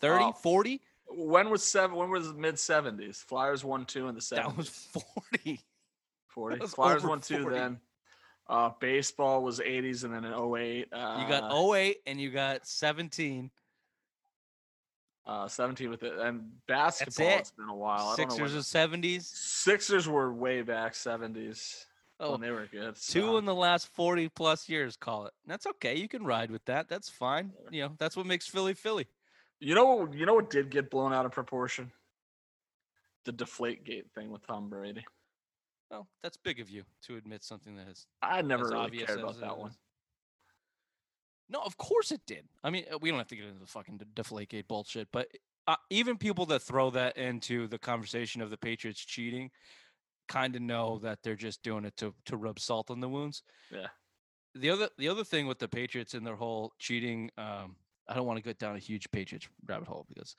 30, 0.00 0.24
uh, 0.24 0.28
Oh, 0.28 0.32
40? 0.32 0.80
When 1.06 1.50
was 1.50 1.62
seven? 1.62 1.96
When 1.96 2.10
was 2.10 2.32
mid 2.32 2.58
seventies? 2.58 3.24
Flyers 3.28 3.64
won 3.64 3.84
two 3.84 4.08
in 4.08 4.16
the 4.16 4.26
That 4.34 4.56
was 4.56 4.70
seventies. 4.70 5.04
40. 5.30 5.60
40. 6.26 6.58
was 6.58 6.74
Flyers 6.74 7.04
won 7.04 7.20
two 7.20 7.42
40. 7.42 7.56
then. 7.56 7.80
Uh, 8.52 8.70
baseball 8.80 9.42
was 9.42 9.60
eighties 9.60 10.04
and 10.04 10.12
then 10.12 10.24
in 10.24 10.32
08. 10.34 10.88
Uh, 10.92 11.18
You 11.22 11.28
got 11.28 11.50
08 11.74 11.96
and 12.06 12.20
you 12.20 12.30
got 12.30 12.66
17. 12.66 13.50
uh, 15.26 15.48
seventeen 15.48 15.88
with 15.88 16.02
it, 16.02 16.12
and 16.18 16.50
basketball. 16.66 17.28
it. 17.28 17.38
It's 17.40 17.50
been 17.52 17.68
a 17.68 17.74
while. 17.74 18.08
I 18.08 18.16
don't 18.16 18.28
know 18.28 18.34
Sixers 18.34 18.54
of 18.54 18.62
70s. 18.64 19.22
Sixers 19.22 20.06
were 20.08 20.32
way 20.34 20.62
back 20.62 20.94
seventies 20.94 21.86
Oh, 22.20 22.32
when 22.32 22.40
they 22.40 22.50
were 22.50 22.66
good. 22.70 22.94
two 22.96 23.36
in 23.38 23.44
the 23.46 23.54
last 23.54 23.88
40 23.94 24.28
plus 24.28 24.68
years, 24.68 24.96
call 24.96 25.26
it. 25.26 25.32
That's 25.46 25.66
okay. 25.66 25.96
You 25.96 26.06
can 26.08 26.24
ride 26.24 26.50
with 26.52 26.64
that. 26.66 26.88
That's 26.88 27.08
fine. 27.08 27.52
You 27.70 27.82
know, 27.84 27.92
that's 27.98 28.16
what 28.16 28.26
makes 28.26 28.46
Philly 28.46 28.74
Philly. 28.74 29.06
You 29.60 29.74
know, 29.74 30.08
you 30.12 30.26
know 30.26 30.34
what 30.34 30.50
did 30.50 30.70
get 30.70 30.90
blown 30.90 31.12
out 31.12 31.24
of 31.26 31.32
proportion? 31.32 31.90
The 33.24 33.32
deflate 33.32 33.84
gate 33.84 34.06
thing 34.14 34.30
with 34.30 34.46
Tom 34.46 34.68
Brady. 34.68 35.04
Well, 35.92 36.08
that's 36.22 36.38
big 36.38 36.58
of 36.58 36.70
you 36.70 36.84
to 37.06 37.16
admit 37.16 37.44
something 37.44 37.76
that 37.76 37.86
is 37.86 38.06
I 38.22 38.40
never 38.40 38.64
really 38.64 38.76
obvious 38.76 39.06
cared 39.06 39.20
about 39.20 39.38
that 39.40 39.58
one. 39.58 39.72
No, 41.50 41.60
of 41.60 41.76
course 41.76 42.10
it 42.10 42.22
did. 42.26 42.48
I 42.64 42.70
mean, 42.70 42.86
uh, 42.90 42.96
we 42.98 43.10
don't 43.10 43.18
have 43.18 43.28
to 43.28 43.36
get 43.36 43.44
into 43.44 43.60
the 43.60 43.66
fucking 43.66 43.98
de- 43.98 44.22
Deflategate 44.22 44.66
bullshit, 44.68 45.08
but 45.12 45.28
uh, 45.68 45.76
even 45.90 46.16
people 46.16 46.46
that 46.46 46.62
throw 46.62 46.88
that 46.90 47.18
into 47.18 47.68
the 47.68 47.78
conversation 47.78 48.40
of 48.40 48.48
the 48.48 48.56
Patriots 48.56 49.04
cheating 49.04 49.50
kind 50.28 50.56
of 50.56 50.62
know 50.62 50.98
that 51.00 51.18
they're 51.22 51.36
just 51.36 51.62
doing 51.62 51.84
it 51.84 51.94
to 51.98 52.14
to 52.24 52.38
rub 52.38 52.58
salt 52.58 52.90
on 52.90 53.00
the 53.00 53.08
wounds. 53.08 53.42
Yeah. 53.70 53.88
The 54.54 54.70
other 54.70 54.88
the 54.96 55.08
other 55.08 55.24
thing 55.24 55.46
with 55.46 55.58
the 55.58 55.68
Patriots 55.68 56.14
and 56.14 56.26
their 56.26 56.36
whole 56.36 56.72
cheating, 56.78 57.30
um, 57.36 57.76
I 58.08 58.14
don't 58.14 58.26
want 58.26 58.38
to 58.38 58.42
get 58.42 58.58
down 58.58 58.76
a 58.76 58.78
huge 58.78 59.10
Patriots 59.10 59.46
rabbit 59.66 59.88
hole 59.88 60.06
because 60.08 60.36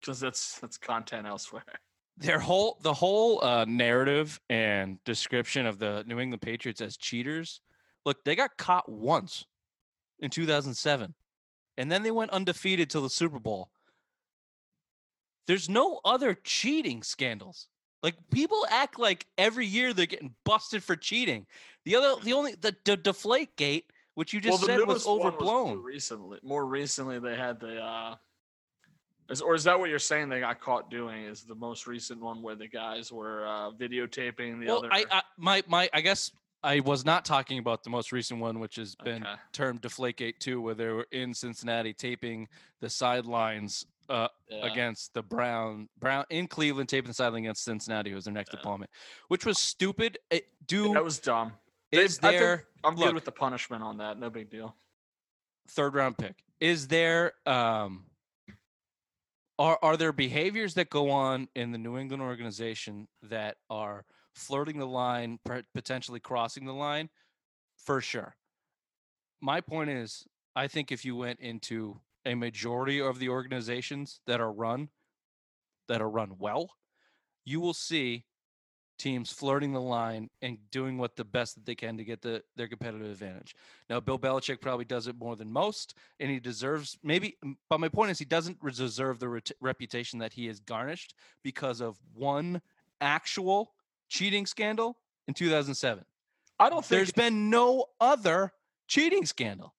Because 0.00 0.20
that's 0.20 0.60
that's 0.60 0.78
content 0.78 1.26
elsewhere. 1.26 1.64
their 2.20 2.38
whole 2.38 2.78
the 2.82 2.92
whole 2.92 3.42
uh, 3.42 3.64
narrative 3.66 4.40
and 4.50 5.02
description 5.04 5.66
of 5.66 5.78
the 5.78 6.04
New 6.06 6.20
England 6.20 6.42
Patriots 6.42 6.80
as 6.80 6.96
cheaters. 6.96 7.60
Look, 8.04 8.24
they 8.24 8.36
got 8.36 8.56
caught 8.56 8.88
once 8.88 9.46
in 10.20 10.30
2007, 10.30 11.14
and 11.78 11.90
then 11.90 12.02
they 12.02 12.10
went 12.10 12.30
undefeated 12.30 12.90
till 12.90 13.02
the 13.02 13.10
Super 13.10 13.38
Bowl. 13.38 13.70
There's 15.46 15.68
no 15.68 16.00
other 16.04 16.34
cheating 16.44 17.02
scandals. 17.02 17.68
Like 18.02 18.14
people 18.30 18.66
act 18.70 18.98
like 18.98 19.26
every 19.36 19.66
year 19.66 19.92
they're 19.92 20.06
getting 20.06 20.34
busted 20.44 20.82
for 20.84 20.96
cheating. 20.96 21.46
The 21.84 21.96
other, 21.96 22.22
the 22.22 22.34
only 22.34 22.54
the, 22.54 22.76
the 22.84 22.96
Deflate 22.96 23.56
Gate, 23.56 23.86
which 24.14 24.32
you 24.32 24.40
just 24.40 24.60
the 24.60 24.66
said 24.66 24.78
was 24.80 25.06
newest 25.06 25.08
one 25.08 25.18
more 25.18 25.26
overblown. 25.28 25.82
recently, 25.82 26.38
more 26.42 26.66
recently 26.66 27.18
they 27.18 27.36
had 27.36 27.60
the. 27.60 27.80
uh 27.80 28.16
is, 29.30 29.40
or 29.40 29.54
is 29.54 29.64
that 29.64 29.78
what 29.78 29.88
you're 29.90 29.98
saying 29.98 30.28
they 30.28 30.40
got 30.40 30.60
caught 30.60 30.90
doing? 30.90 31.24
Is 31.24 31.42
the 31.42 31.54
most 31.54 31.86
recent 31.86 32.20
one 32.20 32.42
where 32.42 32.54
the 32.54 32.68
guys 32.68 33.12
were 33.12 33.46
uh, 33.46 33.70
videotaping 33.70 34.60
the 34.60 34.66
well, 34.66 34.78
other? 34.78 34.88
I, 34.92 35.04
I 35.10 35.22
my 35.36 35.62
my 35.66 35.88
I 35.92 36.00
guess 36.00 36.32
I 36.62 36.80
was 36.80 37.04
not 37.04 37.24
talking 37.24 37.58
about 37.58 37.84
the 37.84 37.90
most 37.90 38.12
recent 38.12 38.40
one, 38.40 38.60
which 38.60 38.76
has 38.76 38.94
been 38.96 39.22
Okay. 39.22 39.34
termed 39.52 39.80
Deflategate 39.80 40.38
2, 40.40 40.60
where 40.60 40.74
they 40.74 40.88
were 40.88 41.06
in 41.10 41.32
Cincinnati 41.32 41.94
taping 41.94 42.48
the 42.80 42.90
sidelines 42.90 43.86
uh, 44.10 44.28
Yeah. 44.48 44.66
against 44.70 45.14
the 45.14 45.22
Brown 45.22 45.88
Brown 45.98 46.24
in 46.30 46.46
Cleveland, 46.48 46.88
taping 46.88 47.08
the 47.08 47.14
sideline 47.14 47.44
against 47.44 47.64
Cincinnati, 47.64 48.10
who 48.10 48.16
was 48.16 48.24
their 48.24 48.34
next 48.34 48.52
Yeah. 48.52 48.60
opponent, 48.60 48.90
which 49.28 49.46
was 49.46 49.58
stupid. 49.58 50.18
It, 50.30 50.48
do 50.66 50.92
that 50.92 51.04
was 51.04 51.18
dumb. 51.18 51.52
They- 51.92 52.04
is 52.04 52.18
think 52.18 52.38
there 52.38 52.66
I'm 52.84 52.94
look. 52.96 53.06
good 53.06 53.14
with 53.14 53.24
the 53.24 53.32
punishment 53.32 53.82
on 53.82 53.98
that. 53.98 54.18
No 54.18 54.28
big 54.30 54.50
deal. 54.50 54.74
third 55.68 55.94
round 55.94 56.18
pick? 56.18 56.34
Is 56.58 56.88
there 56.88 57.32
um 57.46 58.04
are 59.60 59.78
are 59.82 59.96
there 59.98 60.12
behaviors 60.12 60.74
that 60.74 60.88
go 60.88 61.10
on 61.10 61.46
in 61.54 61.70
the 61.70 61.78
New 61.78 61.98
England 61.98 62.22
organization 62.22 63.06
that 63.22 63.58
are 63.68 64.06
flirting 64.34 64.78
the 64.78 64.86
line, 64.86 65.38
potentially 65.74 66.18
crossing 66.18 66.64
the 66.64 66.72
line? 66.72 67.10
For 67.76 68.00
sure. 68.00 68.34
My 69.42 69.60
point 69.60 69.90
is, 69.90 70.24
I 70.56 70.66
think 70.66 70.90
if 70.90 71.04
you 71.04 71.14
went 71.14 71.40
into 71.40 72.00
a 72.24 72.34
majority 72.34 73.00
of 73.00 73.18
the 73.18 73.28
organizations 73.28 74.20
that 74.26 74.40
are 74.40 74.52
run 74.52 74.88
that 75.88 76.00
are 76.00 76.10
run 76.10 76.36
well, 76.38 76.70
you 77.44 77.60
will 77.60 77.74
see 77.74 78.24
teams 79.00 79.32
flirting 79.32 79.72
the 79.72 79.80
line 79.80 80.28
and 80.42 80.58
doing 80.70 80.98
what 80.98 81.16
the 81.16 81.24
best 81.24 81.54
that 81.54 81.64
they 81.64 81.74
can 81.74 81.96
to 81.96 82.04
get 82.04 82.20
the 82.20 82.42
their 82.56 82.68
competitive 82.68 83.10
advantage. 83.10 83.56
Now, 83.88 83.98
Bill 83.98 84.18
Belichick 84.18 84.60
probably 84.60 84.84
does 84.84 85.06
it 85.06 85.16
more 85.18 85.36
than 85.36 85.50
most, 85.50 85.94
and 86.20 86.30
he 86.30 86.38
deserves 86.38 86.98
maybe. 87.02 87.36
But 87.68 87.80
my 87.80 87.88
point 87.88 88.10
is, 88.10 88.18
he 88.18 88.24
doesn't 88.24 88.58
deserve 88.62 89.18
the 89.18 89.28
ret- 89.28 89.50
reputation 89.60 90.18
that 90.18 90.34
he 90.34 90.46
has 90.46 90.60
garnished 90.60 91.14
because 91.42 91.80
of 91.80 91.98
one 92.14 92.60
actual 93.00 93.72
cheating 94.08 94.44
scandal 94.44 94.98
in 95.26 95.34
2007. 95.34 96.04
I 96.58 96.68
don't 96.68 96.84
think 96.84 96.98
There's 96.98 97.12
been 97.12 97.48
no 97.48 97.86
other 98.00 98.52
cheating 98.86 99.24
scandal. 99.24 99.74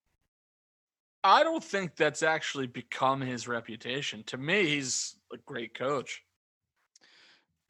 I 1.23 1.43
don't 1.43 1.63
think 1.63 1.95
that's 1.95 2.23
actually 2.23 2.65
become 2.65 3.21
his 3.21 3.47
reputation. 3.47 4.23
To 4.23 4.37
me, 4.37 4.65
he's 4.65 5.15
a 5.31 5.37
great 5.37 5.75
coach. 5.75 6.23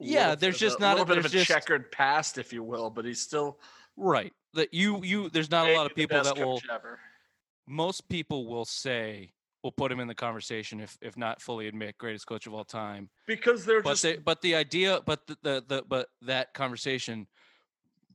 A 0.01 0.05
Yeah, 0.05 0.35
there's 0.35 0.57
just 0.59 0.79
a, 0.79 0.81
not 0.81 0.91
a- 0.97 0.99
little 1.01 1.05
bit 1.05 1.17
of 1.17 1.25
a 1.25 1.29
just- 1.29 1.47
checkered 1.47 1.91
past, 1.91 2.37
if 2.37 2.51
you 2.53 2.63
will, 2.63 2.89
but 2.89 3.05
he's 3.05 3.21
still 3.21 3.59
Right. 3.97 4.33
That 4.53 4.73
you 4.73 5.03
you 5.03 5.29
there's 5.29 5.51
not 5.51 5.67
a 5.69 5.75
lot 5.75 5.85
of 5.85 5.95
people 5.95 6.21
that 6.23 6.37
will 6.37 6.61
ever. 6.71 6.99
most 7.67 8.07
people 8.09 8.47
will 8.47 8.65
say 8.65 9.33
will 9.63 9.71
put 9.71 9.91
him 9.91 9.99
in 9.99 10.07
the 10.07 10.15
conversation 10.15 10.79
if 10.79 10.97
if 11.01 11.15
not 11.17 11.41
fully 11.41 11.67
admit 11.67 11.97
greatest 11.97 12.25
coach 12.25 12.47
of 12.47 12.53
all 12.53 12.63
time. 12.65 13.09
because 13.27 13.63
they're 13.65 13.81
But 13.81 13.91
just 13.91 14.03
they, 14.03 14.17
but 14.17 14.41
the 14.41 14.55
idea 14.55 15.01
but 15.05 15.25
the, 15.27 15.37
the 15.43 15.63
the 15.67 15.83
but 15.87 16.07
that 16.23 16.53
conversation 16.53 17.27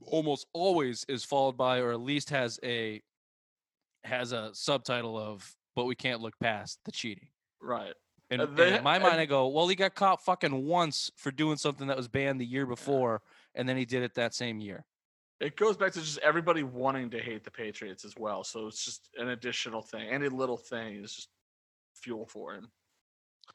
almost 0.02 0.46
always 0.52 1.04
is 1.08 1.24
followed 1.24 1.56
by 1.56 1.78
or 1.80 1.92
at 1.92 2.00
least 2.00 2.30
has 2.30 2.58
a 2.62 3.02
has 4.04 4.32
a 4.32 4.50
subtitle 4.54 5.16
of 5.18 5.56
but 5.74 5.84
we 5.84 5.94
can't 5.94 6.20
look 6.20 6.34
past 6.40 6.78
the 6.84 6.92
cheating. 6.92 7.28
right. 7.60 7.94
And, 8.30 8.42
Uh, 8.42 8.46
and 8.46 8.76
in 8.76 8.82
my 8.82 8.98
mind, 8.98 9.20
I 9.20 9.26
go, 9.26 9.46
well, 9.48 9.68
he 9.68 9.76
got 9.76 9.94
caught 9.94 10.24
fucking 10.24 10.64
once 10.64 11.10
for 11.16 11.30
doing 11.30 11.56
something 11.56 11.86
that 11.86 11.96
was 11.96 12.08
banned 12.08 12.40
the 12.40 12.46
year 12.46 12.66
before, 12.66 13.22
and 13.54 13.68
then 13.68 13.76
he 13.76 13.84
did 13.84 14.02
it 14.02 14.14
that 14.14 14.34
same 14.34 14.60
year. 14.60 14.84
It 15.38 15.56
goes 15.56 15.76
back 15.76 15.92
to 15.92 16.00
just 16.00 16.18
everybody 16.18 16.62
wanting 16.62 17.10
to 17.10 17.20
hate 17.20 17.44
the 17.44 17.50
Patriots 17.50 18.04
as 18.04 18.16
well. 18.16 18.42
So 18.42 18.66
it's 18.66 18.84
just 18.84 19.10
an 19.16 19.28
additional 19.28 19.82
thing. 19.82 20.08
Any 20.08 20.28
little 20.28 20.56
thing 20.56 20.96
is 21.04 21.14
just 21.14 21.28
fuel 21.94 22.26
for 22.26 22.54
him. 22.54 22.70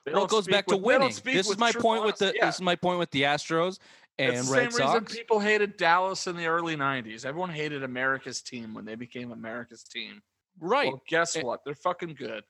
They 0.05 0.13
well, 0.13 0.25
it 0.25 0.29
goes 0.29 0.47
back 0.47 0.67
to 0.67 0.77
with- 0.77 0.83
don't 0.83 1.01
winning. 1.01 1.35
This 1.35 1.49
is 1.49 1.57
my 1.57 1.71
point 1.71 2.05
with 2.05 2.17
the. 2.17 2.33
Yeah. 2.35 2.45
This 2.45 2.55
is 2.55 2.61
my 2.61 2.75
point 2.75 2.99
with 2.99 3.11
the 3.11 3.23
Astros 3.23 3.79
and 4.17 4.35
It's 4.35 4.47
the 4.47 4.53
Red 4.53 4.73
same 4.73 4.87
reason 4.87 5.05
people 5.05 5.39
hated 5.39 5.77
Dallas 5.77 6.27
in 6.27 6.35
the 6.37 6.45
early 6.45 6.75
'90s. 6.75 7.25
Everyone 7.25 7.49
hated 7.49 7.83
America's 7.83 8.41
team 8.41 8.73
when 8.73 8.85
they 8.85 8.95
became 8.95 9.31
America's 9.31 9.83
team. 9.83 10.21
Right. 10.59 10.91
Well, 10.91 11.01
guess 11.07 11.35
what? 11.37 11.61
They're 11.65 11.75
fucking 11.75 12.15
good. 12.15 12.43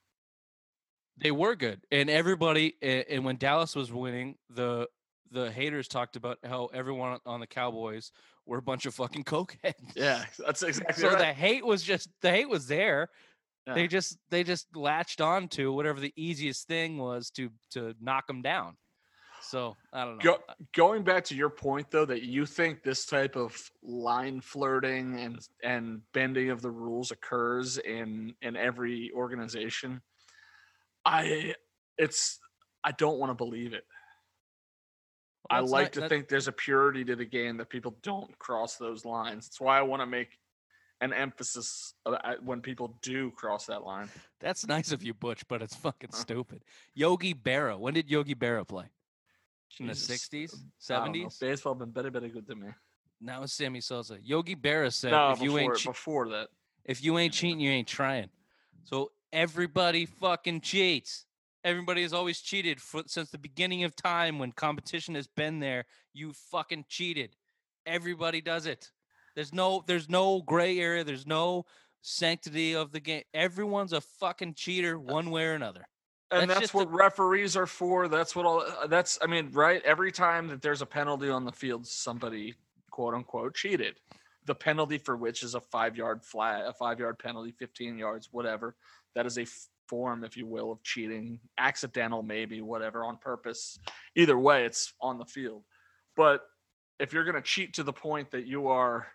They 1.17 1.32
were 1.32 1.56
good, 1.56 1.82
and 1.91 2.10
everybody, 2.10 2.76
and 2.82 3.24
when 3.24 3.38
Dallas 3.38 3.76
was 3.76 3.91
winning, 3.91 4.36
the 4.50 4.88
the 5.32 5.52
haters 5.52 5.88
talked 5.88 6.15
about 6.15 6.38
how 6.43 6.67
everyone 6.74 7.19
on 7.26 7.39
the 7.39 7.47
Cowboys 7.47 8.12
were 8.45 8.58
a 8.58 8.62
bunch 8.62 8.86
of 8.86 8.93
fucking 8.93 9.24
cokeheads. 9.26 9.74
Yeah, 9.95 10.26
that's 10.38 10.63
exactly 10.63 11.02
So 11.02 11.10
right. 11.10 11.19
the 11.19 11.26
hate 11.26 11.65
was 11.65 11.84
just 11.84 12.10
the 12.21 12.30
hate 12.30 12.50
was 12.50 12.67
there. 12.67 13.10
Yeah. 13.67 13.76
They 13.76 13.88
just 13.88 14.17
they 14.30 14.43
just 14.43 14.76
latched 14.76 15.21
on 15.21 15.47
to 15.50 15.71
whatever 15.71 16.00
the 16.00 16.13
easiest 16.15 16.67
thing 16.67 16.97
was 16.97 17.30
to 17.32 17.50
to 17.71 17.93
knock 18.02 18.28
them 18.28 18.41
down. 18.41 18.76
So 19.43 19.76
I 19.93 20.06
don't 20.06 20.17
know. 20.17 20.24
Go, 20.24 20.56
going 20.76 21.04
back 21.04 21.24
to 21.26 21.36
your 21.36 21.50
point 21.50 21.91
though 21.91 22.06
that 22.06 22.24
you 22.24 22.45
think 22.45 22.84
this 22.84 23.06
type 23.06 23.36
of 23.36 23.56
line 23.84 24.41
flirting 24.41 25.19
and 25.19 25.39
and 25.63 26.02
bending 26.13 26.50
of 26.50 26.62
the 26.62 26.71
rules 26.71 27.12
occurs 27.12 27.78
in 27.78 28.34
in 28.41 28.56
every 28.56 29.12
organization 29.13 30.02
i 31.05 31.55
it's 31.97 32.39
i 32.83 32.91
don't 32.91 33.17
want 33.19 33.29
to 33.29 33.33
believe 33.35 33.73
it 33.73 33.85
i 35.49 35.55
Well, 35.55 35.63
it's 35.63 35.71
like 35.71 35.83
not- 35.85 35.93
to 35.93 35.99
that- 36.01 36.09
think 36.09 36.27
there's 36.29 36.47
a 36.47 36.51
purity 36.51 37.03
to 37.05 37.15
the 37.15 37.25
game 37.25 37.57
that 37.57 37.69
people 37.69 37.97
don't 38.03 38.37
cross 38.39 38.75
those 38.77 39.05
lines 39.05 39.47
that's 39.47 39.59
why 39.61 39.77
i 39.77 39.81
want 39.81 40.01
to 40.01 40.05
make 40.05 40.37
an 41.01 41.13
emphasis 41.13 41.95
uh, 42.05 42.35
when 42.43 42.61
people 42.61 42.99
do 43.01 43.31
cross 43.31 43.65
that 43.65 43.83
line 43.83 44.07
That's 44.39 44.67
nice 44.67 44.91
of 44.91 45.01
you, 45.03 45.15
Butch, 45.15 45.47
but 45.47 45.61
it's 45.63 45.75
fucking 45.75 46.09
Huh. 46.13 46.17
stupid. 46.19 46.63
Yogi 46.93 47.33
Berra. 47.33 47.77
When 47.79 47.93
did 47.95 48.07
Yogi 48.09 48.35
Berra 48.35 48.67
play? 48.67 48.85
In 49.79 49.87
the 49.87 49.93
Jesus, 49.93 50.09
uh, 50.09 50.13
sixties, 50.13 50.53
I 50.53 50.57
don't 50.57 50.67
know. 50.67 50.77
seventies. 50.77 51.37
baseball 51.39 51.73
been 51.75 51.89
better, 51.91 52.11
better 52.11 52.27
good 52.29 52.45
to 52.47 52.55
me 52.55 52.67
Now 53.19 53.41
it's 53.43 53.53
Sammy 53.53 53.81
Sosa. 53.81 54.19
Yogi 54.21 54.55
Berra 54.55 54.93
said, 54.93 55.11
no 55.11 55.31
"If 55.31 55.41
you 55.41 55.57
ain't 55.57 55.75
che- 55.77 55.89
before 55.89 56.29
that 56.29 56.49
if 56.85 57.03
you 57.03 57.17
ain't 57.17 57.33
cheating, 57.33 57.59
you 57.59 57.71
ain't 57.71 57.87
trying." 57.87 58.29
So 58.83 59.11
everybody 59.33 60.05
fucking 60.05 60.61
cheats. 60.61 61.25
Everybody 61.63 62.01
has 62.01 62.13
always 62.13 62.39
cheated 62.41 62.81
for, 62.81 63.03
since 63.05 63.29
the 63.29 63.37
beginning 63.37 63.83
of 63.83 63.95
time 63.95 64.39
when 64.39 64.51
competition 64.51 65.13
has 65.15 65.27
been 65.27 65.59
there. 65.59 65.85
You 66.13 66.33
fucking 66.33 66.85
cheated. 66.89 67.35
Everybody 67.85 68.41
does 68.41 68.65
it. 68.65 68.91
There's 69.35 69.53
no 69.53 69.83
there's 69.87 70.09
no 70.09 70.41
gray 70.41 70.79
area. 70.79 71.03
There's 71.03 71.27
no 71.27 71.65
sanctity 72.01 72.75
of 72.75 72.91
the 72.91 72.99
game. 72.99 73.23
Everyone's 73.33 73.93
a 73.93 74.01
fucking 74.01 74.55
cheater 74.55 74.99
one 74.99 75.29
way 75.29 75.45
or 75.45 75.53
another. 75.53 75.87
and 76.31 76.49
That's 76.49 76.59
that's, 76.61 76.73
what 76.73 76.91
referees 76.91 77.55
are 77.55 77.67
for. 77.67 78.07
That's 78.07 78.35
what 78.35 78.45
all. 78.45 78.61
uh, 78.61 78.87
That's 78.87 79.19
I 79.21 79.27
mean, 79.27 79.49
right? 79.51 79.81
Every 79.85 80.11
time 80.11 80.47
that 80.47 80.61
there's 80.61 80.81
a 80.81 80.85
penalty 80.85 81.29
on 81.29 81.45
the 81.45 81.51
field, 81.51 81.85
somebody 81.87 82.55
quote 82.89 83.13
unquote 83.13 83.55
cheated. 83.55 83.95
The 84.45 84.55
penalty 84.55 84.97
for 84.97 85.15
which 85.15 85.43
is 85.43 85.53
a 85.53 85.61
five 85.61 85.95
yard 85.95 86.23
flat, 86.23 86.63
a 86.67 86.73
five 86.73 86.99
yard 86.99 87.19
penalty, 87.19 87.51
fifteen 87.51 87.97
yards, 87.97 88.29
whatever. 88.31 88.75
That 89.15 89.26
is 89.26 89.38
a 89.38 89.45
form, 89.88 90.24
if 90.24 90.38
you 90.38 90.45
will, 90.45 90.71
of 90.71 90.84
cheating, 90.84 91.39
accidental, 91.58 92.24
maybe, 92.24 92.62
whatever, 92.62 93.04
on 93.04 93.17
purpose. 93.17 93.78
Either 94.15 94.38
way, 94.38 94.65
it's 94.65 94.93
on 95.02 95.17
the 95.17 95.26
field. 95.26 95.63
But 96.15 96.43
if 97.00 97.13
you're 97.13 97.24
going 97.26 97.36
to 97.36 97.41
cheat 97.41 97.74
to 97.76 97.84
the 97.84 97.93
point 97.93 98.32
that 98.32 98.47
you 98.47 98.67
are 98.67 99.08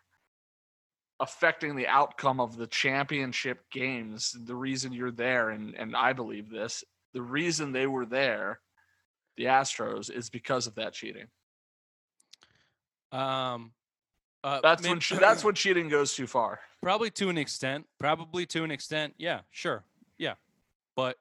affecting 1.21 1.77
the 1.77 1.87
outcome 1.87 2.41
of 2.41 2.57
the 2.57 2.67
championship 2.67 3.71
games, 3.71 4.37
the 4.45 4.55
reason 4.55 4.93
you're 4.93 5.11
there, 5.11 5.51
and 5.51 5.75
and 5.75 5.97
I 5.97 6.13
believe 6.13 6.51
this, 6.51 6.85
the 7.15 7.23
reason 7.23 7.73
they 7.73 7.87
were 7.87 8.07
there, 8.07 8.61
the 9.37 9.45
Astros, 9.45 10.11
is 10.11 10.29
because 10.29 10.67
of 10.67 10.75
that 10.75 10.93
cheating. 10.93 11.29
Um, 13.13 13.73
uh, 14.47 14.61
That's 14.63 14.83
may- 14.85 14.91
when 14.91 15.01
that's 15.21 15.43
when 15.43 15.55
cheating 15.55 15.89
goes 15.89 16.15
too 16.15 16.29
far. 16.29 16.61
Probably 16.81 17.11
to 17.11 17.29
an 17.29 17.37
extent. 17.37 17.85
Probably 17.99 18.47
to 18.47 18.63
an 18.63 18.71
extent. 18.71 19.15
Yeah, 19.19 19.41
sure. 19.51 19.83
Yeah. 20.19 20.35
But 20.95 21.17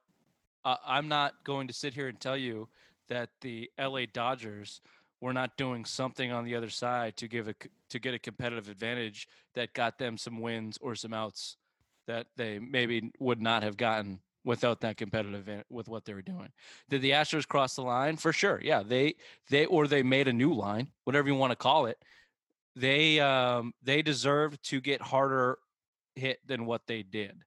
uh, 0.63 0.75
I'm 0.85 1.07
not 1.07 1.33
going 1.43 1.67
to 1.67 1.73
sit 1.73 1.93
here 1.95 2.07
and 2.07 2.19
tell 2.19 2.37
you 2.37 2.69
that 3.09 3.29
the 3.41 3.71
LA 3.79 4.01
Dodgers 4.11 4.79
were 5.21 5.33
not 5.33 5.57
doing 5.57 5.85
something 5.85 6.31
on 6.31 6.45
the 6.45 6.55
other 6.55 6.69
side 6.69 7.17
to 7.17 7.27
give 7.27 7.47
a 7.47 7.55
to 7.89 7.99
get 7.99 8.13
a 8.13 8.19
competitive 8.19 8.69
advantage 8.69 9.27
that 9.55 9.73
got 9.73 9.97
them 9.97 10.19
some 10.19 10.39
wins 10.39 10.77
or 10.79 10.93
some 10.93 11.13
outs 11.13 11.57
that 12.05 12.27
they 12.37 12.59
maybe 12.59 13.11
would 13.19 13.41
not 13.41 13.63
have 13.63 13.75
gotten 13.75 14.19
without 14.43 14.81
that 14.81 14.97
competitive 14.97 15.63
with 15.71 15.87
what 15.87 16.05
they 16.05 16.13
were 16.13 16.21
doing. 16.21 16.49
Did 16.91 17.01
the 17.01 17.11
Astros 17.11 17.47
cross 17.47 17.75
the 17.75 17.81
line? 17.81 18.17
For 18.17 18.31
sure. 18.31 18.61
Yeah, 18.63 18.83
they 18.83 19.15
they 19.49 19.65
or 19.65 19.87
they 19.87 20.03
made 20.03 20.27
a 20.27 20.33
new 20.33 20.53
line, 20.53 20.91
whatever 21.05 21.27
you 21.27 21.33
want 21.33 21.51
to 21.51 21.55
call 21.55 21.87
it 21.87 21.97
they 22.75 23.19
um 23.19 23.73
they 23.83 24.01
deserved 24.01 24.63
to 24.69 24.81
get 24.81 25.01
harder 25.01 25.57
hit 26.15 26.39
than 26.45 26.65
what 26.65 26.81
they 26.87 27.03
did. 27.03 27.43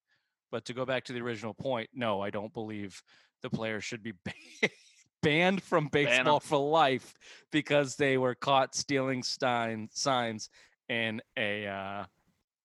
But 0.51 0.65
to 0.67 0.75
go 0.75 0.87
back 0.87 1.05
to 1.05 1.13
the 1.13 1.21
original 1.21 1.53
point, 1.53 1.91
no, 1.95 2.21
I 2.21 2.31
don't 2.31 2.53
believe 2.53 3.03
the 3.43 3.51
players 3.51 3.85
should 3.85 4.03
be 4.03 4.15
banned 5.23 5.63
from 5.63 5.89
Ban 5.89 6.05
baseball 6.05 6.41
for 6.41 6.59
life 6.59 7.15
because 7.51 7.97
they 7.97 8.17
were 8.17 8.35
caught 8.35 8.75
stealing 8.75 9.23
stein 9.23 9.89
signs 9.93 10.49
in 10.89 11.21
a 11.37 11.67
uh, 11.67 12.05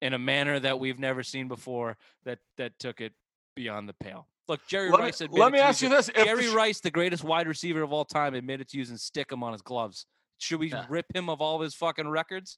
in 0.02 0.14
a 0.14 0.20
manner 0.20 0.60
that 0.60 0.80
we've 0.80 1.00
never 1.00 1.24
seen 1.24 1.48
before 1.48 1.98
that 2.24 2.40
that 2.58 2.78
took 2.80 3.02
it 3.02 3.14
beyond 3.56 3.90
the 3.90 3.94
pale. 3.94 4.28
Look, 4.48 4.66
Jerry 4.68 4.90
Let 4.90 5.00
me, 5.00 5.06
Rice 5.06 5.22
admitted 5.22 5.42
let 5.42 5.52
me 5.54 5.60
ask 5.60 5.82
you 5.82 5.90
this: 5.90 6.10
if 6.10 6.26
Jerry 6.26 6.48
sh- 6.48 6.54
Rice, 6.54 6.80
the 6.82 6.92
greatest 6.92 7.24
wide 7.24 7.48
receiver 7.48 7.82
of 7.82 7.94
all 7.94 8.06
time, 8.06 8.34
admitted 8.34 8.68
to 8.70 8.78
using 8.78 8.98
stickum 8.98 9.42
on 9.42 9.54
his 9.54 9.62
gloves. 9.62 10.06
Should 10.38 10.60
we 10.60 10.70
Yeah. 10.70 10.86
rip 10.90 11.06
him 11.16 11.30
of 11.30 11.42
all 11.42 11.56
of 11.58 11.62
his 11.62 11.74
fucking 11.76 12.10
records? 12.10 12.58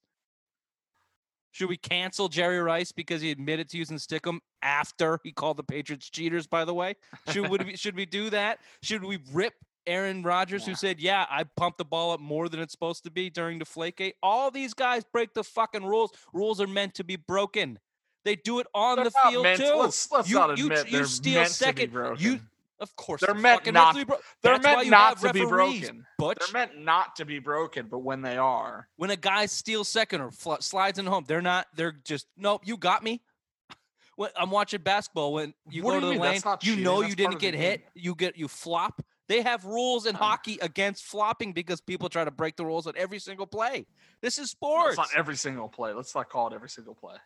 Should 1.52 1.70
we 1.70 1.78
cancel 1.78 2.28
Jerry 2.28 2.60
Rice 2.60 2.92
because 2.92 3.22
he 3.22 3.32
admitted 3.32 3.70
to 3.70 3.78
using 3.78 3.98
stickum 3.98 4.40
after 4.62 5.20
he 5.24 5.32
called 5.32 5.56
the 5.58 5.64
Patriots 5.64 6.10
cheaters? 6.10 6.48
By 6.48 6.66
the 6.66 6.74
way, 6.74 6.96
should 7.32 7.48
we, 7.50 7.58
should 7.78 7.96
we 7.96 8.06
do 8.06 8.30
that? 8.32 8.60
Should 8.84 9.06
we 9.06 9.20
rip 9.32 9.54
Aaron 9.88 10.22
Rodgers, 10.24 10.66
who 10.66 10.76
said, 10.76 11.00
"Yeah, 11.00 11.26
I 11.30 11.44
pumped 11.56 11.78
the 11.78 11.86
ball 11.86 12.12
up 12.12 12.20
more 12.20 12.50
than 12.50 12.60
it's 12.60 12.72
supposed 12.74 13.04
to 13.06 13.12
be 13.12 13.30
during 13.30 13.60
Deflategate"? 13.60 14.14
All 14.22 14.52
these 14.52 14.74
guys 14.74 15.04
break 15.14 15.34
the 15.34 15.44
fucking 15.46 15.86
rules. 15.86 16.12
Rules 16.34 16.60
are 16.60 16.68
meant 16.68 16.96
to 16.96 17.04
be 17.06 17.16
broken. 17.16 17.80
They 18.26 18.36
do 18.36 18.60
it 18.60 18.68
on 18.74 18.96
they're 18.98 19.06
the 19.06 19.12
field 19.30 19.44
meant- 19.44 19.60
too. 19.62 19.76
Let's, 19.76 20.12
let's 20.12 20.28
You- 20.30 20.36
not 20.40 20.50
admit 20.60 20.88
you 20.88 20.92
they're 20.92 21.06
steal 21.06 21.46
second- 21.46 21.76
to 21.84 21.88
be 21.88 21.94
broken. 21.94 22.24
you- 22.26 22.40
Of 22.80 22.94
course, 22.98 23.22
They're 23.22 23.34
they're 23.34 23.42
meant 23.42 23.72
not- 23.74 23.94
to 23.94 24.00
be 24.00 24.04
bro- 24.04 24.18
they're 24.42 24.60
meant 24.60 24.90
not 24.90 25.18
to 25.20 25.32
be 25.32 25.46
broken. 25.46 26.06
Butch. 26.18 26.38
They're 26.40 26.54
meant 26.68 26.78
not 26.80 27.16
to 27.16 27.26
be 27.26 27.40
broken, 27.40 27.88
but 27.88 28.00
when 28.00 28.22
they 28.22 28.38
are, 28.38 28.90
when 28.98 29.12
a 29.12 29.16
guy 29.16 29.46
steals 29.46 29.88
second 29.88 30.20
or 30.22 30.32
fl- 30.32 30.56
slides 30.60 31.00
in 31.00 31.06
home, 31.06 31.24
they're 31.28 31.42
not. 31.42 31.68
They're 31.76 31.94
just 32.04 32.28
nope. 32.36 32.64
You 32.66 32.78
got 32.78 33.04
me. 33.04 33.22
When 34.18 34.30
I'm 34.38 34.50
watching 34.50 34.82
basketball, 34.82 35.34
when 35.34 35.54
you 35.70 35.84
What 35.84 35.96
go 35.96 36.00
to 36.00 36.06
the 36.06 36.12
mean? 36.14 36.22
lane, 36.22 36.42
you 36.46 36.56
cheating. 36.62 36.84
know 36.86 37.00
That's 37.02 37.10
you 37.10 37.16
didn't 37.18 37.40
get 37.40 37.54
hit. 37.54 37.82
game. 37.82 37.90
You 37.96 38.16
get 38.16 38.38
you 38.38 38.48
flop. 38.48 39.02
They 39.28 39.42
have 39.42 39.66
rules 39.66 40.06
in 40.06 40.16
Uh. 40.16 40.20
hockey 40.20 40.58
against 40.62 41.04
flopping 41.04 41.52
because 41.52 41.82
people 41.82 42.08
try 42.08 42.24
to 42.24 42.32
break 42.32 42.56
the 42.56 42.66
rules 42.66 42.88
on 42.88 42.94
every 42.96 43.20
single 43.20 43.46
play. 43.48 43.88
This 44.22 44.38
is 44.38 44.52
sports. 44.52 44.92
it's 44.92 44.98
not 44.98 45.10
every 45.18 45.36
single 45.36 45.68
play. 45.68 45.92
Let's 45.92 46.16
not 46.16 46.30
call 46.30 46.48
it 46.48 46.54
every 46.54 46.70
single 46.70 46.96
play. 46.96 47.18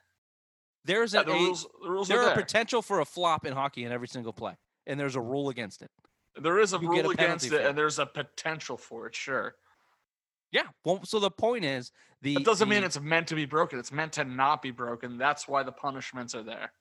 There's 0.85 1.13
Yeah, 1.13 1.21
a, 1.21 1.23
the 1.25 1.31
rules, 1.33 1.67
the 1.83 1.89
rules 1.89 2.07
there 2.07 2.19
are 2.19 2.23
are 2.23 2.25
there. 2.27 2.35
potential 2.43 2.81
for 2.81 3.01
a 3.01 3.05
flop 3.05 3.45
in 3.45 3.53
hockey 3.53 3.83
in 3.83 3.91
every 3.91 4.07
single 4.07 4.33
play, 4.33 4.55
and 4.88 5.00
there's 5.00 5.15
a 5.15 5.22
rule 5.22 5.50
against 5.50 5.82
it. 5.82 5.89
there 6.42 6.60
is 6.60 6.74
a 6.74 6.80
you 6.80 6.94
get 6.94 7.00
a 7.00 7.04
rule 7.04 7.12
against 7.12 7.48
it, 7.48 7.54
it. 7.54 7.65
and 7.65 7.78
there's 7.78 8.00
a 8.00 8.06
potential 8.06 8.78
for 8.78 9.08
it. 9.08 9.15
Sure, 9.15 9.56
Yeah. 10.52 10.68
Well, 10.84 11.02
so 11.04 11.20
the 11.20 11.32
point 11.32 11.65
is 11.65 11.92
the 12.22 12.36
that 12.36 12.46
doesn't 12.46 12.70
mean 12.70 12.84
it's 12.84 13.00
meant 13.00 13.28
to 13.28 13.36
be 13.36 13.46
broken. 13.46 13.80
It's 13.80 13.92
meant 13.92 14.13
to 14.13 14.24
not 14.24 14.62
be 14.62 14.72
broken. 14.72 15.18
That's 15.18 15.48
why 15.48 15.63
the 15.63 15.72
punishments 15.72 16.36
are 16.36 16.44
there. 16.44 16.72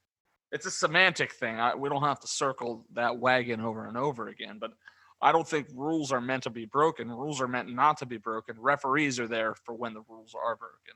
It's 0.51 0.67
a 0.67 0.71
semantic 0.71 1.33
thing. 1.33 1.61
I, 1.61 1.75
we 1.75 1.89
don't 1.89 2.03
have 2.03 2.21
to 2.21 2.27
circle 2.27 2.87
that 2.95 3.19
wagon 3.19 3.61
over 3.61 3.87
and 3.87 3.97
over 3.99 4.29
again, 4.29 4.59
but 4.59 4.73
I 5.21 5.33
don't 5.33 5.47
think 5.47 5.69
rules 5.75 6.13
are 6.13 6.21
meant 6.21 6.45
to 6.45 6.51
be 6.51 6.65
broken. 6.65 7.11
Rules 7.11 7.41
are 7.41 7.49
meant 7.49 7.69
not 7.75 7.99
to 7.99 8.07
be 8.07 8.19
broken. 8.19 8.57
Referees 8.59 9.19
are 9.21 9.29
there 9.29 9.55
for 9.55 9.75
when 9.75 9.93
the 9.93 10.03
rules 10.09 10.35
are 10.35 10.57
broken. 10.57 10.95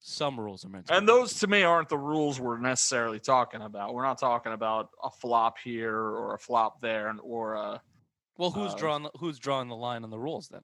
Some 0.00 0.38
rules 0.38 0.64
are 0.64 0.68
meant 0.68 0.86
to. 0.86 0.94
And 0.94 1.08
those 1.08 1.34
to 1.40 1.46
me 1.46 1.62
aren't 1.62 1.88
the 1.88 1.98
rules 1.98 2.40
we're 2.40 2.58
necessarily 2.58 3.20
talking 3.20 3.62
about. 3.62 3.94
We're 3.94 4.04
not 4.04 4.18
talking 4.18 4.52
about 4.52 4.90
a 5.02 5.10
flop 5.10 5.58
here 5.62 5.96
or 5.96 6.34
a 6.34 6.38
flop 6.38 6.80
there 6.80 7.08
and 7.08 7.20
or 7.22 7.54
a, 7.54 7.82
Well, 8.36 8.50
who's 8.50 8.72
uh, 8.72 8.76
drawing 8.76 9.02
the, 9.04 9.10
who's 9.18 9.38
drawing 9.38 9.68
the 9.68 9.76
line 9.76 10.04
on 10.04 10.10
the 10.10 10.18
rules 10.18 10.48
then? 10.48 10.62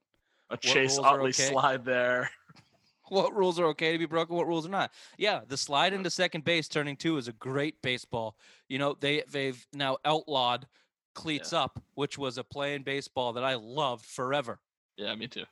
a 0.49 0.57
Chase 0.57 0.97
rules 0.97 1.07
Utley 1.07 1.29
okay? 1.29 1.49
slide 1.49 1.85
there. 1.85 2.29
what 3.09 3.35
rules 3.35 3.59
are 3.59 3.65
okay 3.67 3.91
to 3.91 3.97
be 3.99 4.05
broken, 4.05 4.35
what 4.35 4.47
rules 4.47 4.65
are 4.65 4.69
not. 4.69 4.91
Yeah, 5.17 5.41
the 5.47 5.57
slide 5.57 5.93
into 5.93 6.09
second 6.09 6.43
base 6.43 6.67
turning 6.67 6.95
two 6.95 7.17
is 7.17 7.27
a 7.27 7.33
great 7.33 7.81
baseball. 7.81 8.35
You 8.67 8.79
know, 8.79 8.95
they 8.99 9.23
they've 9.29 9.65
now 9.73 9.97
outlawed 10.05 10.67
cleats 11.13 11.53
up, 11.53 11.81
which 11.95 12.17
was 12.17 12.37
a 12.37 12.43
play 12.43 12.75
in 12.75 12.83
baseball 12.83 13.33
that 13.33 13.43
I 13.43 13.55
loved 13.55 14.05
forever. 14.05 14.59
Yeah, 14.97 15.15
me 15.15 15.27
too. 15.27 15.45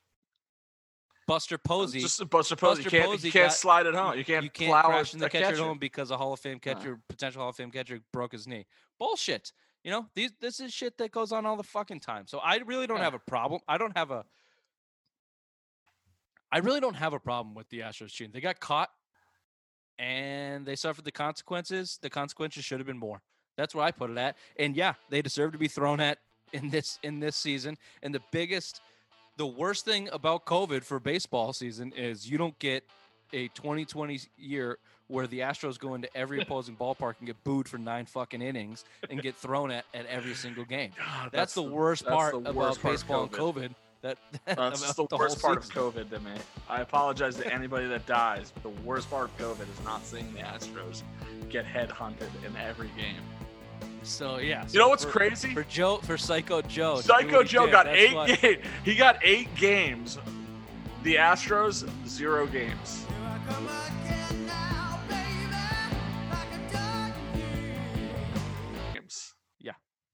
Buster 1.26 1.58
Posey, 1.58 2.00
Just 2.02 2.20
a 2.22 2.26
Buster 2.26 2.56
Posey. 2.56 2.84
Buster 2.84 2.96
You 2.98 3.02
can't, 3.02 3.12
Posey 3.12 3.28
you 3.28 3.32
can't 3.32 3.50
got- 3.50 3.54
slide 3.58 3.86
it 3.86 3.96
home. 3.96 4.18
You 4.18 4.26
can't, 4.26 4.44
you 4.44 4.50
can't 4.50 4.70
plow 4.72 4.84
crash 4.88 5.14
in 5.14 5.20
the 5.20 5.30
catcher 5.30 5.46
catcher. 5.52 5.64
home 5.64 5.78
because 5.78 6.12
a 6.12 6.18
Hall 6.18 6.34
of 6.34 6.40
Fame 6.40 6.58
Uh. 6.58 6.60
catcher, 6.60 7.00
potential 7.08 7.42
Hall 7.42 7.50
of 7.50 7.56
Fame 7.56 7.72
catcher, 7.72 8.00
broke 8.12 8.34
his 8.34 8.46
knee. 8.48 8.66
Bullshit. 9.00 9.54
You 9.84 9.92
know, 9.92 10.08
these 10.16 10.32
this 10.40 10.60
is 10.60 10.74
shit 10.74 10.98
that 10.98 11.12
goes 11.12 11.32
on 11.32 11.46
all 11.46 11.56
the 11.58 11.64
fucking 11.64 12.00
time. 12.00 12.26
So 12.28 12.40
I 12.40 12.58
really 12.58 12.88
don't 12.88 12.98
Yeah. 12.98 13.04
have 13.06 13.14
a 13.14 13.20
problem. 13.20 13.62
I 13.68 13.78
don't 13.78 13.96
have 13.98 14.12
a 14.12 14.26
I 16.52 16.60
really 16.60 16.80
don't 16.80 16.94
have 16.96 17.14
a 17.14 17.20
problem 17.20 17.56
with 17.56 17.68
the 17.70 17.80
Astros 17.80 18.10
cheating. 18.10 18.32
They 18.32 18.40
got 18.42 18.60
caught 18.60 18.92
and 19.98 20.66
they 20.66 20.76
suffered 20.76 21.04
the 21.06 21.12
consequences. 21.12 21.98
The 22.02 22.10
consequences 22.10 22.64
should 22.64 22.80
have 22.80 22.86
been 22.88 22.98
more. 23.00 23.22
That's 23.58 23.74
where 23.74 23.84
I 23.86 23.92
put 23.92 24.10
it 24.12 24.18
at. 24.18 24.38
And 24.58 24.76
yeah, 24.76 24.94
they 25.10 25.22
deserve 25.22 25.52
to 25.54 25.58
be 25.58 25.68
thrown 25.68 26.00
at 26.00 26.20
in 26.54 26.70
this 26.70 27.00
in 27.04 27.20
this 27.20 27.36
season. 27.36 27.78
And 28.04 28.14
the 28.14 28.22
biggest 28.32 28.82
the 29.38 29.48
worst 29.48 29.86
thing 29.86 30.10
about 30.12 30.46
COVID 30.46 30.84
for 30.84 31.00
baseball 31.00 31.54
season 31.54 31.94
is 31.96 32.30
you 32.30 32.38
don't 32.38 32.58
get 32.60 32.84
a 33.32 33.48
2020 33.50 34.20
year 34.38 34.78
where 35.08 35.28
the 35.28 35.40
Astros 35.40 35.78
go 35.80 35.96
into 35.96 36.16
every 36.16 36.42
opposing 36.42 36.76
ballpark 36.76 37.16
and 37.20 37.28
get 37.28 37.44
booed 37.44 37.68
for 37.68 37.78
nine 37.78 38.06
fucking 38.06 38.42
innings 38.42 38.86
and 39.10 39.22
get 39.22 39.36
thrown 39.36 39.72
at 39.72 39.86
at 39.94 40.06
every 40.06 40.34
single 40.34 40.66
game. 40.66 40.92
God, 40.98 41.30
That's, 41.32 41.54
the, 41.54 41.64
worst 41.64 42.04
that's 42.06 42.16
part 42.16 42.32
the 42.34 42.38
about 42.40 42.56
part 42.56 42.78
of 42.78 42.84
baseball 42.84 43.24
and 43.24 43.32
COVID. 43.32 43.70
COVID. 43.70 43.76
That 44.02 44.18
That's 44.46 44.94
the 44.96 45.08
the 45.08 45.16
worst 45.16 45.42
part 45.42 45.58
of. 45.58 45.70
COVID 45.70 46.10
to 46.10 46.20
me. 46.20 46.32
I 46.70 46.82
apologize 46.82 47.38
to 47.38 47.54
anybody 47.54 47.88
that 47.88 48.06
dies, 48.06 48.52
but 48.52 48.62
the 48.62 48.82
worst 48.82 49.10
part 49.10 49.30
of 49.30 49.38
COVID 49.38 49.62
is 49.62 49.86
not 49.86 50.06
seeing 50.06 50.34
the 50.34 50.42
Astros 50.42 51.04
get 51.50 51.66
headhunted 51.66 52.30
in 52.46 52.54
every 52.58 52.90
game. 52.98 53.22
So 54.04 54.38
yeah. 54.38 54.64
You 54.64 54.70
so 54.70 54.80
know 54.80 54.90
what's 54.90 55.04
for, 55.06 55.12
crazy? 55.12 55.54
For 55.54 55.64
Joe, 55.64 55.98
for 55.98 56.18
Psycho 56.18 56.62
Joe. 56.62 57.02
Psycho 57.02 57.44
Joe 57.44 57.66
did, 57.66 57.72
got 57.72 57.86
that's 57.86 57.98
eight 57.98 58.42
games. 58.42 58.66
He 58.86 58.96
got 58.96 59.18
eight 59.24 59.54
games. 59.56 60.18
The 61.04 61.16
Astros 61.16 61.90
zero 62.08 62.48
games. 62.48 63.06
Games. 68.94 69.34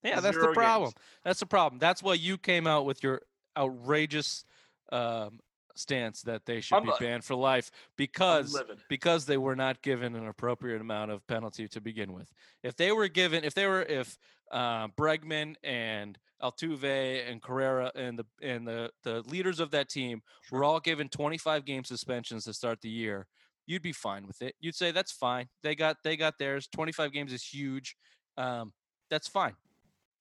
Yeah, 0.04 0.20
that's 0.20 0.36
Zero 0.36 0.48
the 0.48 0.54
problem. 0.54 0.88
games. 0.90 0.94
That's 1.24 1.40
the 1.40 1.46
problem. 1.46 1.80
That's 1.80 2.02
why 2.02 2.14
you 2.14 2.38
came 2.38 2.68
out 2.68 2.86
with 2.86 3.04
your 3.04 3.22
outrageous 3.58 4.46
um, 4.92 5.40
stance 5.80 6.22
that 6.24 6.46
they 6.46 6.62
should 6.62 6.76
I'm 6.76 6.86
be 6.86 6.92
banned 7.00 7.24
for 7.24 7.36
life 7.36 7.72
because 7.98 8.62
because 8.90 9.26
they 9.26 9.38
were 9.38 9.56
not 9.56 9.82
given 9.82 10.16
an 10.16 10.28
appropriate 10.28 10.82
amount 10.82 11.12
of 11.12 11.26
penalty 11.28 11.68
to 11.70 11.82
begin 11.82 12.14
with. 12.14 12.28
If 12.64 12.76
they 12.76 12.92
were 12.92 13.08
given, 13.08 13.44
if 13.44 13.54
they 13.54 13.68
were, 13.68 13.84
if 13.84 14.18
uh, 14.52 14.88
Bregman 14.90 15.56
and 15.64 16.18
Altuve 16.42 17.30
and 17.30 17.42
Correa 17.42 17.92
and 17.96 18.20
the 18.20 18.26
and 18.42 18.68
the 18.68 18.92
the 19.04 19.22
leaders 19.24 19.60
of 19.60 19.72
that 19.72 19.90
team 19.90 20.22
were 20.52 20.64
all 20.64 20.80
given 20.80 21.10
25 21.10 21.66
game 21.66 21.84
suspensions 21.84 22.46
to 22.46 22.54
start 22.54 22.82
the 22.82 22.90
year, 22.90 23.28
you'd 23.66 23.82
be 23.82 23.94
fine 23.94 24.26
with 24.28 24.42
it. 24.42 24.56
You'd 24.60 24.76
say 24.76 24.92
that's 24.92 25.12
fine. 25.12 25.48
They 25.64 25.76
got 25.76 25.98
they 26.04 26.18
got 26.18 26.38
theirs. 26.38 26.68
25 26.74 27.12
games 27.12 27.34
is 27.34 27.44
huge. 27.44 27.96
Um, 28.38 28.74
that's 29.10 29.28
fine. 29.28 29.56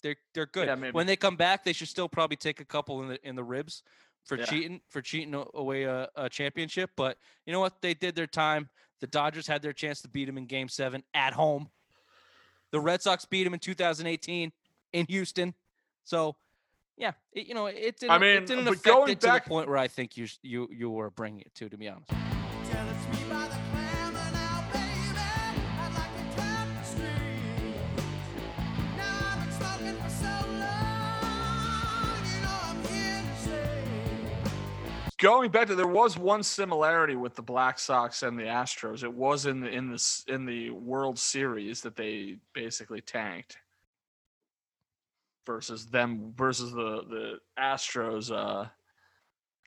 They're 0.03 0.17
they're 0.35 0.47
good. 0.47 0.69
Yeah. 0.69 0.91
When 0.93 1.07
they 1.07 1.17
come 1.17 1.37
back, 1.37 1.65
they 1.65 1.73
should 1.73 1.89
still 1.89 2.09
probably 2.09 2.37
take 2.37 2.61
a 2.61 2.65
couple 2.65 3.03
in 3.03 3.09
the 3.09 3.29
in 3.29 3.37
the 3.37 3.45
ribs 3.45 3.83
for 4.29 4.37
Yeah. 4.39 4.45
cheating 4.45 4.81
for 4.89 5.01
cheating 5.03 5.35
away 5.55 5.85
a, 5.85 6.09
a 6.15 6.29
championship. 6.29 6.91
But 6.97 7.17
you 7.47 7.53
know 7.53 7.61
what? 7.61 7.81
They 7.83 7.95
did 7.95 8.15
their 8.15 8.27
time. 8.29 8.69
The 9.01 9.07
Dodgers 9.09 9.47
had 9.47 9.63
their 9.63 9.73
chance 9.73 10.03
to 10.03 10.09
beat 10.09 10.27
them 10.27 10.39
in 10.39 10.47
Game 10.47 10.69
Seven 10.69 11.03
at 11.15 11.33
home. 11.33 11.71
The 12.71 12.79
Red 12.81 13.01
Sox 13.03 13.25
beat 13.25 13.45
them 13.45 13.55
in 13.55 13.61
2018 13.61 14.53
in 14.93 15.07
Houston. 15.09 15.55
So, 16.05 16.37
yeah, 16.99 17.13
it, 17.33 17.47
you 17.47 17.55
know, 17.55 17.67
it 17.67 17.99
didn't. 17.99 18.11
I 18.13 18.19
mean, 18.19 18.37
it 18.43 18.47
didn't 18.47 18.69
affect 18.69 18.85
going 18.85 19.13
it 19.13 19.21
to 19.21 19.27
back- 19.27 19.45
the 19.45 19.49
point 19.51 19.69
where 19.69 19.79
I 19.79 19.89
think 19.89 20.17
you 20.17 20.27
you 20.43 20.69
you 20.71 20.91
were 20.91 21.11
bringing 21.11 21.41
it 21.41 21.55
to. 21.57 21.69
To 21.71 21.77
be 21.79 21.89
honest, 21.89 22.11
going 35.19 35.51
back 35.51 35.67
to 35.67 35.75
there 35.75 35.87
was 35.87 36.17
one 36.17 36.43
similarity 36.43 37.17
with 37.17 37.35
the 37.35 37.43
Black 37.43 37.79
Sox 37.79 38.23
and 38.23 38.39
the 38.39 38.45
Astros. 38.45 39.03
It 39.03 39.13
was 39.13 39.47
in 39.47 39.61
the 39.61 39.69
in 39.69 39.91
this 39.91 40.25
in 40.29 40.47
the 40.47 40.71
World 40.71 41.19
Series 41.19 41.81
that 41.83 41.97
they 41.97 42.37
basically 42.55 43.01
tanked 43.01 43.59
versus 45.47 45.87
them 45.87 46.33
versus 46.37 46.73
the 46.73 47.03
the 47.09 47.39
Astros 47.59 48.33
uh 48.33 48.69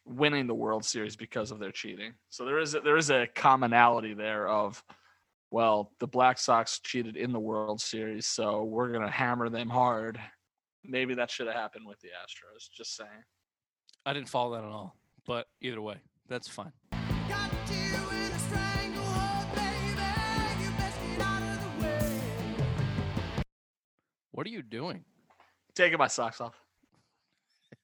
winning 0.05 0.47
the 0.47 0.53
World 0.53 0.83
Series 0.83 1.15
because 1.15 1.51
of 1.51 1.59
their 1.59 1.71
cheating. 1.71 2.13
So 2.29 2.45
there 2.45 2.59
is 2.59 2.73
a, 2.73 2.79
there 2.79 2.97
is 2.97 3.11
a 3.11 3.27
commonality 3.35 4.13
there 4.13 4.47
of 4.47 4.83
well, 5.51 5.91
the 5.99 6.07
Black 6.07 6.39
Sox 6.39 6.79
cheated 6.79 7.17
in 7.17 7.33
the 7.33 7.39
World 7.39 7.81
Series, 7.81 8.25
so 8.25 8.63
we're 8.63 8.87
going 8.87 9.05
to 9.05 9.11
hammer 9.11 9.49
them 9.49 9.69
hard. 9.69 10.17
Maybe 10.85 11.13
that 11.15 11.29
should 11.29 11.47
have 11.47 11.57
happened 11.57 11.85
with 11.85 11.99
the 11.99 12.07
Astros, 12.07 12.69
just 12.73 12.95
saying. 12.95 13.09
I 14.05 14.13
didn't 14.13 14.29
follow 14.29 14.55
that 14.55 14.63
at 14.63 14.71
all. 14.71 14.95
But 15.27 15.47
either 15.61 15.81
way, 15.81 15.97
that's 16.27 16.47
fine. 16.47 16.71
Got 16.91 17.51
you 17.69 17.75
in 17.75 18.31
a 18.31 18.39
stranglehold, 18.39 19.55
baby. 19.55 20.63
You 20.63 20.71
best 20.77 20.97
get 21.17 21.21
out 21.21 21.41
of 21.43 21.79
the 21.79 21.85
way. 21.85 23.43
What 24.31 24.47
are 24.47 24.49
you 24.49 24.61
doing? 24.63 25.05
Taking 25.75 25.97
my 25.99 26.07
socks 26.07 26.41
off. 26.41 26.55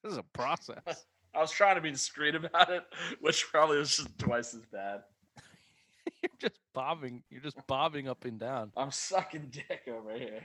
This 0.04 0.12
is 0.12 0.18
a 0.18 0.24
process. 0.24 1.06
I 1.36 1.40
was 1.40 1.52
trying 1.52 1.76
to 1.76 1.82
be 1.82 1.92
discreet 1.92 2.36
about 2.36 2.70
it, 2.70 2.84
which 3.22 3.46
probably 3.52 3.78
was 3.78 3.96
just 3.96 4.18
twice 4.18 4.54
as 4.54 4.66
bad. 4.72 5.02
you're 6.22 6.32
just 6.40 6.60
bobbing. 6.74 7.24
You're 7.30 7.42
just 7.42 7.58
bobbing 7.68 8.08
up 8.08 8.26
and 8.26 8.40
down, 8.40 8.72
I'm 8.76 8.92
sucking 8.92 9.52
dick 9.52 9.88
over 9.88 10.14
here. 10.18 10.42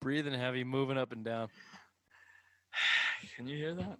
breathing 0.00 0.34
heavy, 0.34 0.64
moving 0.64 0.98
up 0.98 1.12
and 1.12 1.24
down. 1.24 1.48
Can 3.36 3.46
you 3.46 3.56
hear 3.56 3.74
that? 3.74 3.98